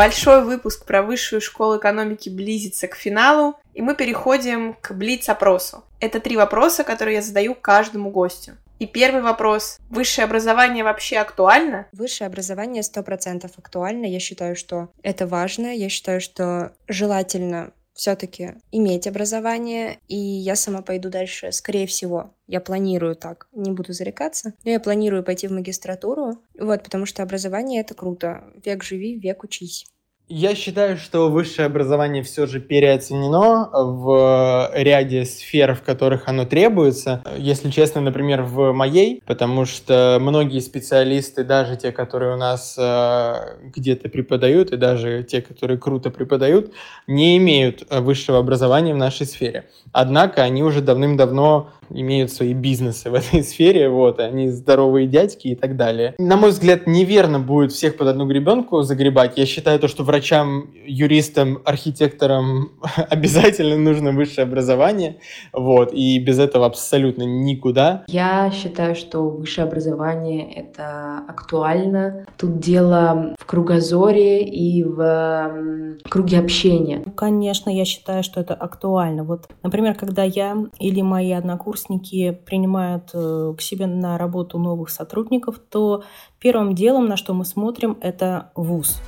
Большой 0.00 0.42
выпуск 0.42 0.86
про 0.86 1.02
высшую 1.02 1.42
школу 1.42 1.76
экономики 1.76 2.30
близится 2.30 2.88
к 2.88 2.94
финалу, 2.94 3.56
и 3.74 3.82
мы 3.82 3.94
переходим 3.94 4.72
к 4.80 4.92
блиц-опросу. 4.92 5.84
Это 6.00 6.20
три 6.20 6.38
вопроса, 6.38 6.84
которые 6.84 7.16
я 7.16 7.22
задаю 7.22 7.54
каждому 7.54 8.10
гостю. 8.10 8.52
И 8.78 8.86
первый 8.86 9.20
вопрос. 9.20 9.78
Высшее 9.90 10.24
образование 10.24 10.84
вообще 10.84 11.18
актуально? 11.18 11.86
Высшее 11.92 12.28
образование 12.28 12.82
сто 12.82 13.02
процентов 13.02 13.50
актуально. 13.58 14.06
Я 14.06 14.20
считаю, 14.20 14.56
что 14.56 14.88
это 15.02 15.26
важно. 15.26 15.66
Я 15.66 15.90
считаю, 15.90 16.22
что 16.22 16.72
желательно 16.88 17.72
все-таки 17.92 18.54
иметь 18.70 19.06
образование, 19.06 19.98
и 20.08 20.16
я 20.16 20.56
сама 20.56 20.82
пойду 20.82 21.10
дальше, 21.10 21.52
скорее 21.52 21.86
всего. 21.86 22.34
Я 22.46 22.60
планирую 22.60 23.16
так, 23.16 23.48
не 23.52 23.70
буду 23.70 23.92
зарекаться, 23.92 24.54
но 24.64 24.70
я 24.70 24.80
планирую 24.80 25.24
пойти 25.24 25.48
в 25.48 25.52
магистратуру, 25.52 26.42
вот, 26.58 26.82
потому 26.82 27.06
что 27.06 27.22
образование— 27.22 27.80
это 27.82 27.94
круто. 27.94 28.44
Век 28.64 28.82
живи, 28.82 29.18
век 29.18 29.44
учись. 29.44 29.86
Я 30.32 30.54
считаю, 30.54 30.96
что 30.96 31.28
высшее 31.28 31.66
образование 31.66 32.22
все 32.22 32.46
же 32.46 32.60
переоценено 32.60 33.68
в 33.72 34.70
ряде 34.74 35.24
сфер, 35.24 35.74
в 35.74 35.82
которых 35.82 36.28
оно 36.28 36.44
требуется. 36.44 37.20
Если 37.36 37.68
честно, 37.72 38.00
например, 38.00 38.42
в 38.42 38.70
моей, 38.70 39.24
потому 39.26 39.64
что 39.64 40.18
многие 40.20 40.60
специалисты, 40.60 41.42
даже 41.42 41.76
те, 41.76 41.90
которые 41.90 42.34
у 42.34 42.36
нас 42.36 42.76
э, 42.78 43.56
где-то 43.74 44.08
преподают, 44.08 44.70
и 44.70 44.76
даже 44.76 45.24
те, 45.24 45.42
которые 45.42 45.78
круто 45.78 46.10
преподают, 46.10 46.74
не 47.08 47.36
имеют 47.38 47.82
высшего 47.90 48.38
образования 48.38 48.94
в 48.94 48.98
нашей 48.98 49.26
сфере. 49.26 49.64
Однако 49.90 50.44
они 50.44 50.62
уже 50.62 50.80
давным-давно 50.80 51.70
имеют 51.92 52.32
свои 52.32 52.54
бизнесы 52.54 53.10
в 53.10 53.14
этой 53.14 53.42
сфере, 53.42 53.88
вот, 53.88 54.20
они 54.20 54.50
здоровые 54.50 55.06
дядьки 55.06 55.48
и 55.48 55.54
так 55.56 55.76
далее. 55.76 56.14
На 56.18 56.36
мой 56.36 56.50
взгляд, 56.50 56.86
неверно 56.86 57.40
будет 57.40 57.72
всех 57.72 57.96
под 57.96 58.08
одну 58.08 58.26
гребенку 58.26 58.82
загребать. 58.82 59.36
Я 59.36 59.46
считаю 59.46 59.80
то, 59.80 59.88
что 59.88 60.04
врач 60.04 60.19
врачам, 60.20 60.66
юристам, 60.84 61.60
архитекторам 61.64 62.72
обязательно 63.10 63.78
нужно 63.78 64.12
высшее 64.12 64.46
образование, 64.46 65.16
вот, 65.54 65.94
и 65.94 66.18
без 66.18 66.38
этого 66.38 66.66
абсолютно 66.66 67.22
никуда. 67.22 68.04
Я 68.06 68.50
считаю, 68.50 68.94
что 68.94 69.30
высшее 69.30 69.66
образование— 69.66 70.52
это 70.54 71.24
актуально. 71.26 72.26
Тут 72.36 72.58
дело 72.58 73.34
в 73.38 73.46
кругозоре 73.46 74.44
и 74.44 74.84
в 74.84 75.98
круге 76.10 76.38
общения. 76.38 77.02
Конечно, 77.16 77.70
я 77.70 77.86
считаю, 77.86 78.22
что 78.22 78.40
это 78.40 78.52
актуально. 78.52 79.24
Вот, 79.24 79.48
например, 79.62 79.94
когда 79.94 80.24
я 80.24 80.54
или 80.78 81.00
мои 81.00 81.32
однокурсники 81.32 82.38
принимают 82.44 83.10
э, 83.14 83.54
к 83.56 83.62
себе 83.62 83.86
на 83.86 84.18
работу 84.18 84.58
новых 84.58 84.90
сотрудников, 84.90 85.58
то 85.70 86.02
первым 86.38 86.74
делом, 86.74 87.06
на 87.06 87.16
что 87.16 87.32
мы 87.32 87.46
смотрим, 87.46 87.96
это 88.02 88.50
вуз. 88.54 89.00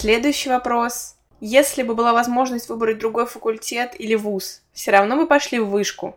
Следующий 0.00 0.48
вопрос. 0.48 1.16
Если 1.40 1.82
бы 1.82 1.96
была 1.96 2.12
возможность 2.12 2.68
выбрать 2.68 3.00
другой 3.00 3.26
факультет 3.26 3.96
или 3.98 4.14
вуз, 4.14 4.62
все 4.72 4.92
равно 4.92 5.16
бы 5.16 5.26
пошли 5.26 5.58
в 5.58 5.70
вышку? 5.70 6.14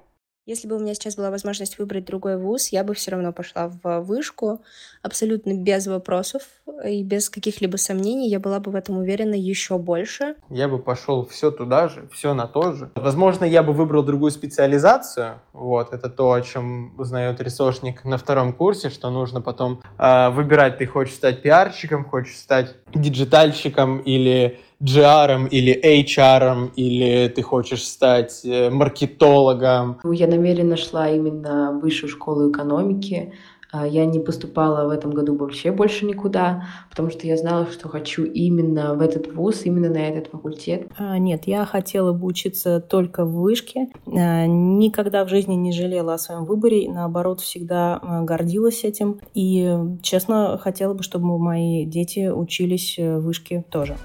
Если 0.47 0.67
бы 0.67 0.75
у 0.75 0.79
меня 0.79 0.95
сейчас 0.95 1.15
была 1.15 1.29
возможность 1.29 1.77
выбрать 1.77 2.05
другой 2.05 2.35
вуз, 2.35 2.69
я 2.69 2.83
бы 2.83 2.95
все 2.95 3.11
равно 3.11 3.31
пошла 3.31 3.67
в 3.67 4.01
вышку, 4.01 4.61
абсолютно 5.03 5.53
без 5.53 5.85
вопросов 5.85 6.41
и 6.83 7.03
без 7.03 7.29
каких-либо 7.29 7.77
сомнений. 7.77 8.27
Я 8.27 8.39
была 8.39 8.59
бы 8.59 8.71
в 8.71 8.75
этом 8.75 8.97
уверена 8.97 9.35
еще 9.35 9.77
больше. 9.77 10.35
Я 10.49 10.67
бы 10.67 10.79
пошел 10.79 11.27
все 11.27 11.51
туда 11.51 11.89
же, 11.89 12.09
все 12.11 12.33
на 12.33 12.47
то 12.47 12.73
же. 12.73 12.89
Возможно, 12.95 13.45
я 13.45 13.61
бы 13.61 13.73
выбрал 13.73 14.01
другую 14.01 14.31
специализацию. 14.31 15.41
Вот, 15.53 15.93
это 15.93 16.09
то, 16.09 16.33
о 16.33 16.41
чем 16.41 16.99
узнает 16.99 17.39
ресурсник 17.39 18.03
на 18.03 18.17
втором 18.17 18.53
курсе, 18.53 18.89
что 18.89 19.11
нужно 19.11 19.41
потом 19.41 19.83
э, 19.99 20.29
выбирать, 20.31 20.79
ты 20.79 20.87
хочешь 20.87 21.13
стать 21.13 21.43
пиарщиком, 21.43 22.03
хочешь 22.03 22.37
стать 22.37 22.77
диджитальщиком 22.95 23.99
или 23.99 24.59
GR 24.82 25.47
или 25.49 26.05
HR, 26.05 26.71
или 26.75 27.27
ты 27.29 27.41
хочешь 27.41 27.84
стать 27.84 28.41
э, 28.43 28.69
маркетологом? 28.69 29.99
Я 30.03 30.27
намеренно 30.27 30.77
шла 30.77 31.09
именно 31.09 31.71
в 31.71 31.82
высшую 31.82 32.09
школу 32.09 32.51
экономики. 32.51 33.34
А, 33.71 33.88
я 33.88 34.05
не 34.05 34.19
поступала 34.19 34.86
в 34.86 34.89
этом 34.89 35.11
году 35.11 35.36
вообще 35.36 35.71
больше 35.71 36.05
никуда, 36.05 36.65
потому 36.89 37.09
что 37.09 37.25
я 37.25 37.38
знала, 37.38 37.67
что 37.71 37.88
хочу 37.88 38.25
именно 38.25 38.95
в 38.95 39.01
этот 39.01 39.34
вуз, 39.34 39.61
именно 39.65 39.89
на 39.89 39.99
этот 39.99 40.27
факультет. 40.27 40.88
А, 40.97 41.17
нет, 41.17 41.43
я 41.45 41.65
хотела 41.65 42.11
бы 42.11 42.27
учиться 42.27 42.82
только 42.82 43.23
в 43.23 43.32
вышке. 43.34 43.88
А, 44.07 44.45
никогда 44.45 45.23
в 45.23 45.29
жизни 45.29 45.53
не 45.53 45.71
жалела 45.71 46.15
о 46.15 46.17
своем 46.17 46.45
выборе, 46.45 46.91
наоборот, 46.91 47.39
всегда 47.39 48.01
гордилась 48.23 48.84
этим. 48.84 49.19
И, 49.34 49.73
честно, 50.01 50.57
хотела 50.57 50.93
бы, 50.93 51.03
чтобы 51.03 51.38
мои 51.39 51.86
дети 51.86 52.27
учились 52.29 52.97
в 52.97 53.19
вышке 53.19 53.63
тоже. 53.69 53.95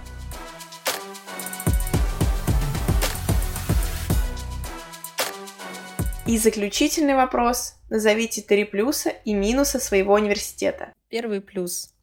И 6.27 6.39
заключительный 6.39 7.15
вопрос. 7.15 7.77
Назовите 7.89 8.43
три 8.43 8.65
плюса 8.65 9.11
и 9.11 9.33
минуса 9.33 9.79
своего 9.79 10.15
университета. 10.15 10.93
Первый 11.09 11.41
плюс. 11.41 11.95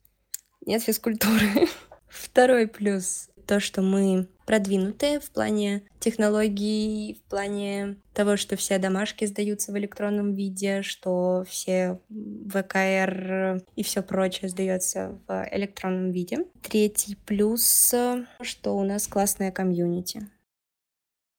Нет 0.64 0.82
физкультуры. 0.82 1.68
Второй 2.08 2.66
плюс. 2.66 3.28
то, 3.46 3.60
что 3.60 3.82
мы 3.82 4.26
продвинутые 4.46 5.20
в 5.20 5.30
плане 5.30 5.82
технологий, 6.00 7.20
в 7.20 7.28
плане 7.28 7.96
того, 8.14 8.38
что 8.38 8.56
все 8.56 8.78
домашки 8.78 9.26
сдаются 9.26 9.72
в 9.72 9.76
электронном 9.76 10.32
виде, 10.32 10.80
что 10.80 11.44
все 11.46 12.00
ВКР 12.48 13.62
и 13.76 13.82
все 13.82 14.02
прочее 14.02 14.48
сдается 14.48 15.18
в 15.28 15.48
электронном 15.52 16.10
виде. 16.12 16.46
Третий 16.62 17.16
плюс, 17.26 17.94
что 18.40 18.76
у 18.76 18.84
нас 18.84 19.06
классная 19.06 19.52
комьюнити. 19.52 20.30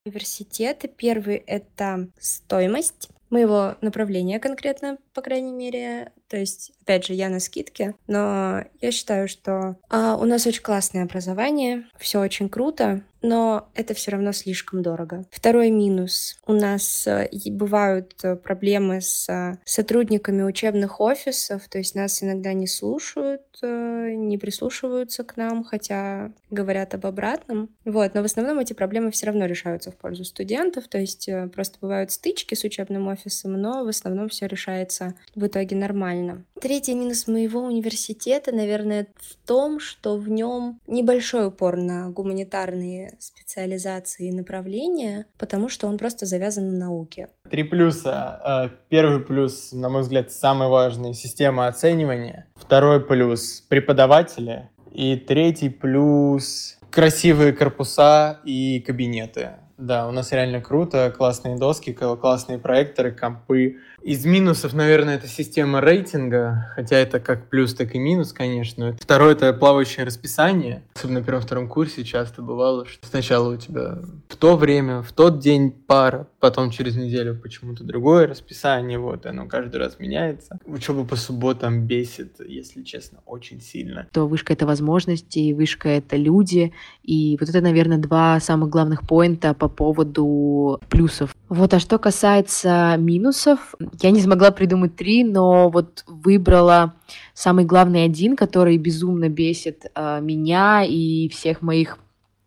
Университеты. 0.05 0.87
Первый— 0.87 1.37
это 1.47 2.09
стоимость 2.19 3.09
моего 3.31 3.75
направления 3.81 4.39
конкретно, 4.39 4.97
по 5.15 5.21
крайней 5.23 5.51
мере. 5.51 6.11
То 6.27 6.37
есть, 6.37 6.73
опять 6.81 7.05
же, 7.05 7.13
я 7.13 7.29
на 7.29 7.39
скидке, 7.39 7.95
но 8.05 8.63
я 8.81 8.91
считаю, 8.91 9.27
что 9.27 9.77
а, 9.89 10.15
у 10.15 10.25
нас 10.25 10.45
очень 10.45 10.61
классное 10.61 11.03
образование, 11.03 11.85
все 11.97 12.19
очень 12.19 12.49
круто, 12.49 13.01
но 13.25 13.67
это 13.73 13.93
все 13.93 14.11
равно 14.11 14.31
слишком 14.31 14.81
дорого. 14.81 15.25
Второй 15.31 15.71
минус. 15.71 16.37
У 16.45 16.53
нас 16.53 17.07
э, 17.07 17.29
бывают 17.47 18.13
э, 18.23 18.35
проблемы 18.35 19.01
с 19.01 19.27
э, 19.29 19.57
сотрудниками 19.65 20.43
учебных 20.43 21.01
офисов, 21.01 21.67
то 21.67 21.77
есть 21.77 21.95
нас 21.95 22.21
иногда 22.23 22.53
не 22.53 22.67
слушают, 22.67 23.41
не 23.61 24.37
прислушиваются 24.37 25.23
к 25.23 25.37
нам, 25.37 25.63
хотя 25.63 26.31
говорят 26.49 26.93
об 26.93 27.05
обратном. 27.05 27.69
Вот, 27.85 28.13
но 28.13 28.21
в 28.21 28.25
основном 28.25 28.59
эти 28.59 28.73
проблемы 28.73 29.11
все 29.11 29.27
равно 29.27 29.45
решаются 29.45 29.91
в 29.91 29.95
пользу 29.95 30.25
студентов, 30.25 30.87
то 30.87 30.97
есть 30.97 31.29
просто 31.53 31.77
бывают 31.79 32.11
стычки 32.11 32.53
с 32.53 32.63
учебным 32.63 33.07
офисом, 33.07 33.53
но 33.53 33.85
в 33.85 33.87
основном 33.87 34.27
все 34.29 34.47
решается 34.47 35.15
в 35.35 35.47
итоге 35.47 35.75
нормально. 35.75 36.43
Третий 36.59 36.93
минус 36.95 37.27
моего 37.27 37.61
университета, 37.61 38.53
наверное, 38.53 39.07
в 39.15 39.47
том, 39.47 39.79
что 39.79 40.17
в 40.17 40.29
нем 40.29 40.79
небольшой 40.87 41.47
упор 41.47 41.77
на 41.77 42.09
гуманитарные 42.09 43.14
специализации 43.19 44.29
и 44.29 44.31
направления, 44.31 45.25
потому 45.37 45.69
что 45.69 45.87
он 45.87 45.97
просто 45.97 46.25
завязан 46.25 46.73
на 46.73 46.85
науке. 46.85 47.29
Три 47.49 47.63
плюса. 47.63 48.69
Э, 48.71 48.75
первый 48.89 49.19
плюс, 49.21 49.71
на 49.71 49.89
мой 49.89 50.01
взгляд, 50.01 50.31
самый 50.31 50.67
важный— 50.67 51.13
система 51.15 51.67
оценивания. 51.67 52.47
Второй 52.55 53.05
плюс— 53.05 53.61
преподаватели. 53.69 54.69
И 54.91 55.15
третий 55.17 55.69
плюс— 55.69 56.77
красивые 56.89 57.53
корпуса 57.53 58.39
и 58.45 58.79
кабинеты. 58.79 59.51
Да, 59.77 60.07
у 60.07 60.11
нас 60.11 60.31
реально 60.31 60.61
круто, 60.61 61.13
классные 61.15 61.57
доски, 61.57 61.91
классные 61.91 62.59
проекторы, 62.59 63.11
компы. 63.11 63.77
Из 64.01 64.23
минусов, 64.23 64.73
наверное, 64.73 65.15
это 65.15 65.27
система 65.27 65.81
рейтинга, 65.81 66.71
хотя 66.75 66.97
это 66.97 67.19
как 67.19 67.49
плюс, 67.49 67.73
так 67.73 67.95
и 67.95 67.97
минус, 67.97 68.33
конечно. 68.33 68.95
Второе— 69.01 69.31
это 69.33 69.51
плавающее 69.51 70.05
расписание. 70.05 70.83
Особенно 70.95 71.19
на 71.19 71.25
первом-втором 71.25 71.67
курсе 71.67 72.03
часто 72.03 72.43
бывало, 72.43 72.85
что 72.85 73.05
сначала 73.07 73.53
у 73.53 73.57
тебя 73.57 73.97
в 74.29 74.35
то 74.37 74.57
время, 74.57 75.01
в 75.01 75.11
тот 75.11 75.39
день 75.39 75.71
пара, 75.71 76.27
потом 76.39 76.69
через 76.69 76.95
неделю 76.95 77.35
почему-то 77.41 77.83
другое 77.83 78.27
расписание, 78.27 78.99
вот, 78.99 79.25
оно 79.25 79.47
каждый 79.47 79.77
раз 79.77 79.97
меняется. 79.97 80.59
Учеба 80.65 81.03
по 81.03 81.15
субботам 81.15 81.87
бесит, 81.87 82.39
если 82.39 82.83
честно, 82.83 83.19
очень 83.25 83.59
сильно. 83.59 84.07
То 84.11 84.27
вышка— 84.27 84.53
это 84.53 84.67
возможности, 84.67 85.51
вышка— 85.51 85.89
это 85.89 86.15
люди, 86.15 86.73
и 87.01 87.37
вот 87.39 87.49
это, 87.49 87.59
наверное, 87.59 87.97
два 87.97 88.39
самых 88.39 88.69
главных 88.69 89.07
поинта 89.07 89.55
по 89.55 89.64
поводу 89.69 90.79
плюсов. 90.89 91.35
Вот, 91.49 91.73
а 91.73 91.79
что 91.79 91.99
касается 91.99 92.95
минусов, 92.97 93.75
я 94.01 94.11
не 94.11 94.21
смогла 94.21 94.51
придумать 94.51 94.95
три, 94.95 95.23
но 95.23 95.69
вот 95.69 96.03
выбрала 96.07 96.93
самый 97.33 97.65
главный 97.65 98.03
один, 98.03 98.35
который 98.35 98.77
безумно 98.77 99.29
бесит 99.29 99.85
э, 99.93 100.19
меня 100.21 100.83
и 100.83 101.29
всех 101.29 101.61
моих 101.61 101.97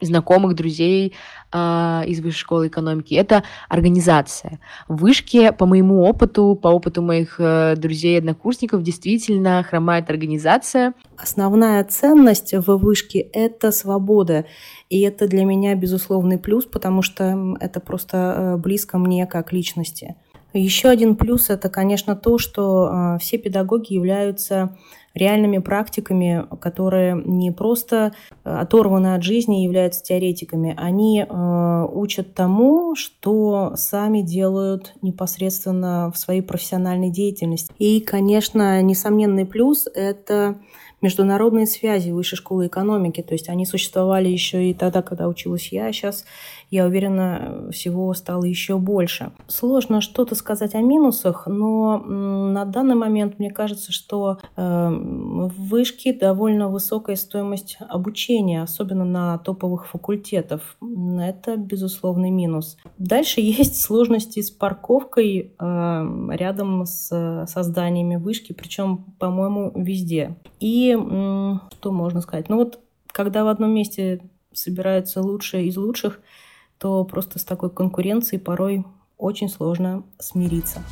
знакомых, 0.01 0.55
друзей 0.55 1.15
э, 1.53 1.57
из 2.07 2.21
высшей 2.21 2.41
школы 2.41 2.69
экономики. 2.69 3.15
Это 3.15 3.43
организация. 3.69 4.61
В 4.87 4.97
вышке, 5.01 5.53
по 5.53 5.67
моему 5.67 6.03
опыту, 6.03 6.59
по 6.61 6.69
опыту 6.69 7.03
моих 7.03 7.37
э, 7.39 7.75
друзей 7.77 8.19
однокурсников, 8.19 8.83
действительно 8.83 9.63
хромает 9.63 10.11
организация. 10.11 10.95
Основная 11.17 11.83
ценность 11.85 12.55
в 12.55 12.77
вышке– 12.77 13.19
это 13.33 13.73
свобода. 13.73 14.47
И 14.89 15.01
это 15.01 15.27
для 15.27 15.45
меня 15.45 15.75
безусловный 15.75 16.39
плюс, 16.39 16.65
потому 16.65 17.03
что 17.03 17.57
это 17.61 17.81
просто 17.81 18.17
э, 18.17 18.57
близко 18.57 18.99
мне 18.99 19.27
как 19.27 19.53
личности. 19.53 20.17
Еще 20.55 20.89
один 20.89 21.17
плюс– 21.17 21.49
это, 21.51 21.69
конечно, 21.69 22.17
то, 22.17 22.39
что 22.39 22.89
а, 22.91 23.19
все 23.19 23.37
педагоги 23.37 23.93
являются 23.93 24.77
реальными 25.19 25.59
практиками, 25.59 26.47
которые 26.61 27.21
не 27.25 27.51
просто 27.51 28.13
оторваны 28.45 29.15
от 29.15 29.23
жизни 29.23 29.61
и 29.61 29.65
являются 29.65 30.03
теоретиками. 30.03 30.75
Они 30.77 31.21
э, 31.29 31.87
учат 31.93 32.35
тому, 32.35 32.95
что 32.95 33.73
сами 33.77 34.23
делают 34.23 34.95
непосредственно 35.03 36.11
в 36.15 36.19
своей 36.19 36.41
профессиональной 36.41 37.11
деятельности. 37.11 37.73
И, 37.79 38.01
конечно, 38.01 38.81
несомненный 38.81 39.45
плюс– 39.45 39.89
это 39.95 40.57
международные 41.01 41.67
связи 41.67 42.11
высшей 42.11 42.37
школы 42.37 42.67
экономики. 42.67 43.23
То 43.23 43.35
есть 43.35 43.49
они 43.49 43.67
существовали 43.67 44.29
еще 44.29 44.71
и 44.71 44.75
тогда, 44.75 45.03
когда 45.03 45.29
училась 45.29 45.73
я. 45.73 45.93
Сейчас, 45.93 46.25
я 46.71 46.87
уверена, 46.87 47.69
всего 47.73 48.13
стало 48.15 48.45
еще 48.45 48.79
больше. 48.79 49.33
Сложно 49.47 50.01
что-то 50.01 50.35
сказать 50.35 50.75
о 50.75 50.81
минусах, 50.81 51.47
но 51.47 51.99
на 51.99 52.65
данный 52.65 52.95
момент 52.95 53.39
мне 53.39 53.51
кажется, 53.51 53.93
что 53.93 54.39
в 54.57 55.53
вышке 55.57 56.13
довольно 56.13 56.69
высокая 56.69 57.17
стоимость 57.17 57.79
обучения, 57.89 58.63
особенно 58.63 59.05
на 59.05 59.39
топовых 59.39 59.87
факультетов. 59.87 60.77
Это 61.21 61.57
безусловный 61.57 62.31
минус. 62.31 62.77
Дальше 62.99 63.41
есть 63.41 63.81
сложности 63.81 64.41
с 64.41 64.51
парковкой 64.51 65.55
э, 65.59 66.29
рядом 66.31 66.85
с 66.85 67.47
созданиями 67.47 68.17
вышки, 68.17 68.53
причем, 68.53 69.15
по-моему, 69.19 69.73
везде. 69.75 70.37
И 70.61 70.93
что 70.95 71.93
можно 71.93 72.21
сказать? 72.21 72.49
Ну 72.49 72.57
вот, 72.57 72.81
когда 73.09 73.45
в 73.45 73.49
одном 73.49 73.73
месте 73.73 74.21
собираются 74.53 75.23
лучшие 75.23 75.67
из 75.67 75.77
лучших, 75.77 76.21
то 76.79 77.05
просто 77.05 77.39
с 77.39 77.45
такой 77.45 77.71
конкуренцией 77.71 78.41
порой 78.41 78.85
очень 79.17 79.49
сложно 79.49 80.05
смириться. 80.19 80.83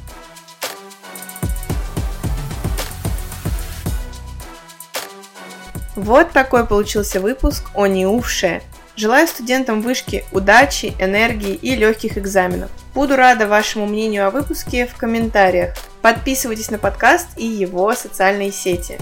Вот 5.95 6.33
такой 6.33 6.67
получился 6.67 7.21
выпуск 7.21 7.71
о 7.75 7.87
неувше. 7.87 8.63
Желаю 8.97 9.27
студентам 9.29 9.81
вышки 9.81 10.25
удачи, 10.33 10.95
энергии 10.99 11.55
и 11.55 11.75
легких 11.75 12.19
экзаменов. 12.19 12.71
Буду 12.95 13.17
рада 13.17 13.47
вашему 13.47 13.87
мнению 13.87 14.27
о 14.27 14.31
выпуске 14.31 14.87
в 14.87 14.95
комментариях. 14.97 15.75
Подписывайтесь 16.03 16.71
на 16.71 16.79
подкаст 16.79 17.29
и 17.37 17.47
его 17.47 17.95
социальные 17.95 18.53
сети. 18.53 18.99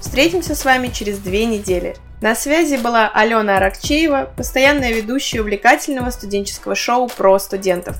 Встретимся 0.00 0.54
с 0.54 0.64
вами 0.64 0.88
через 0.88 1.18
две 1.18 1.44
недели. 1.44 1.96
На 2.20 2.34
связи 2.34 2.76
была 2.76 3.08
Алена 3.08 3.56
Аракчеева, 3.58 4.30
постоянная 4.36 4.92
ведущая 4.92 5.40
увлекательного 5.40 6.10
студенческого 6.10 6.74
шоу 6.74 7.08
про 7.08 7.38
студентов. 7.38 7.96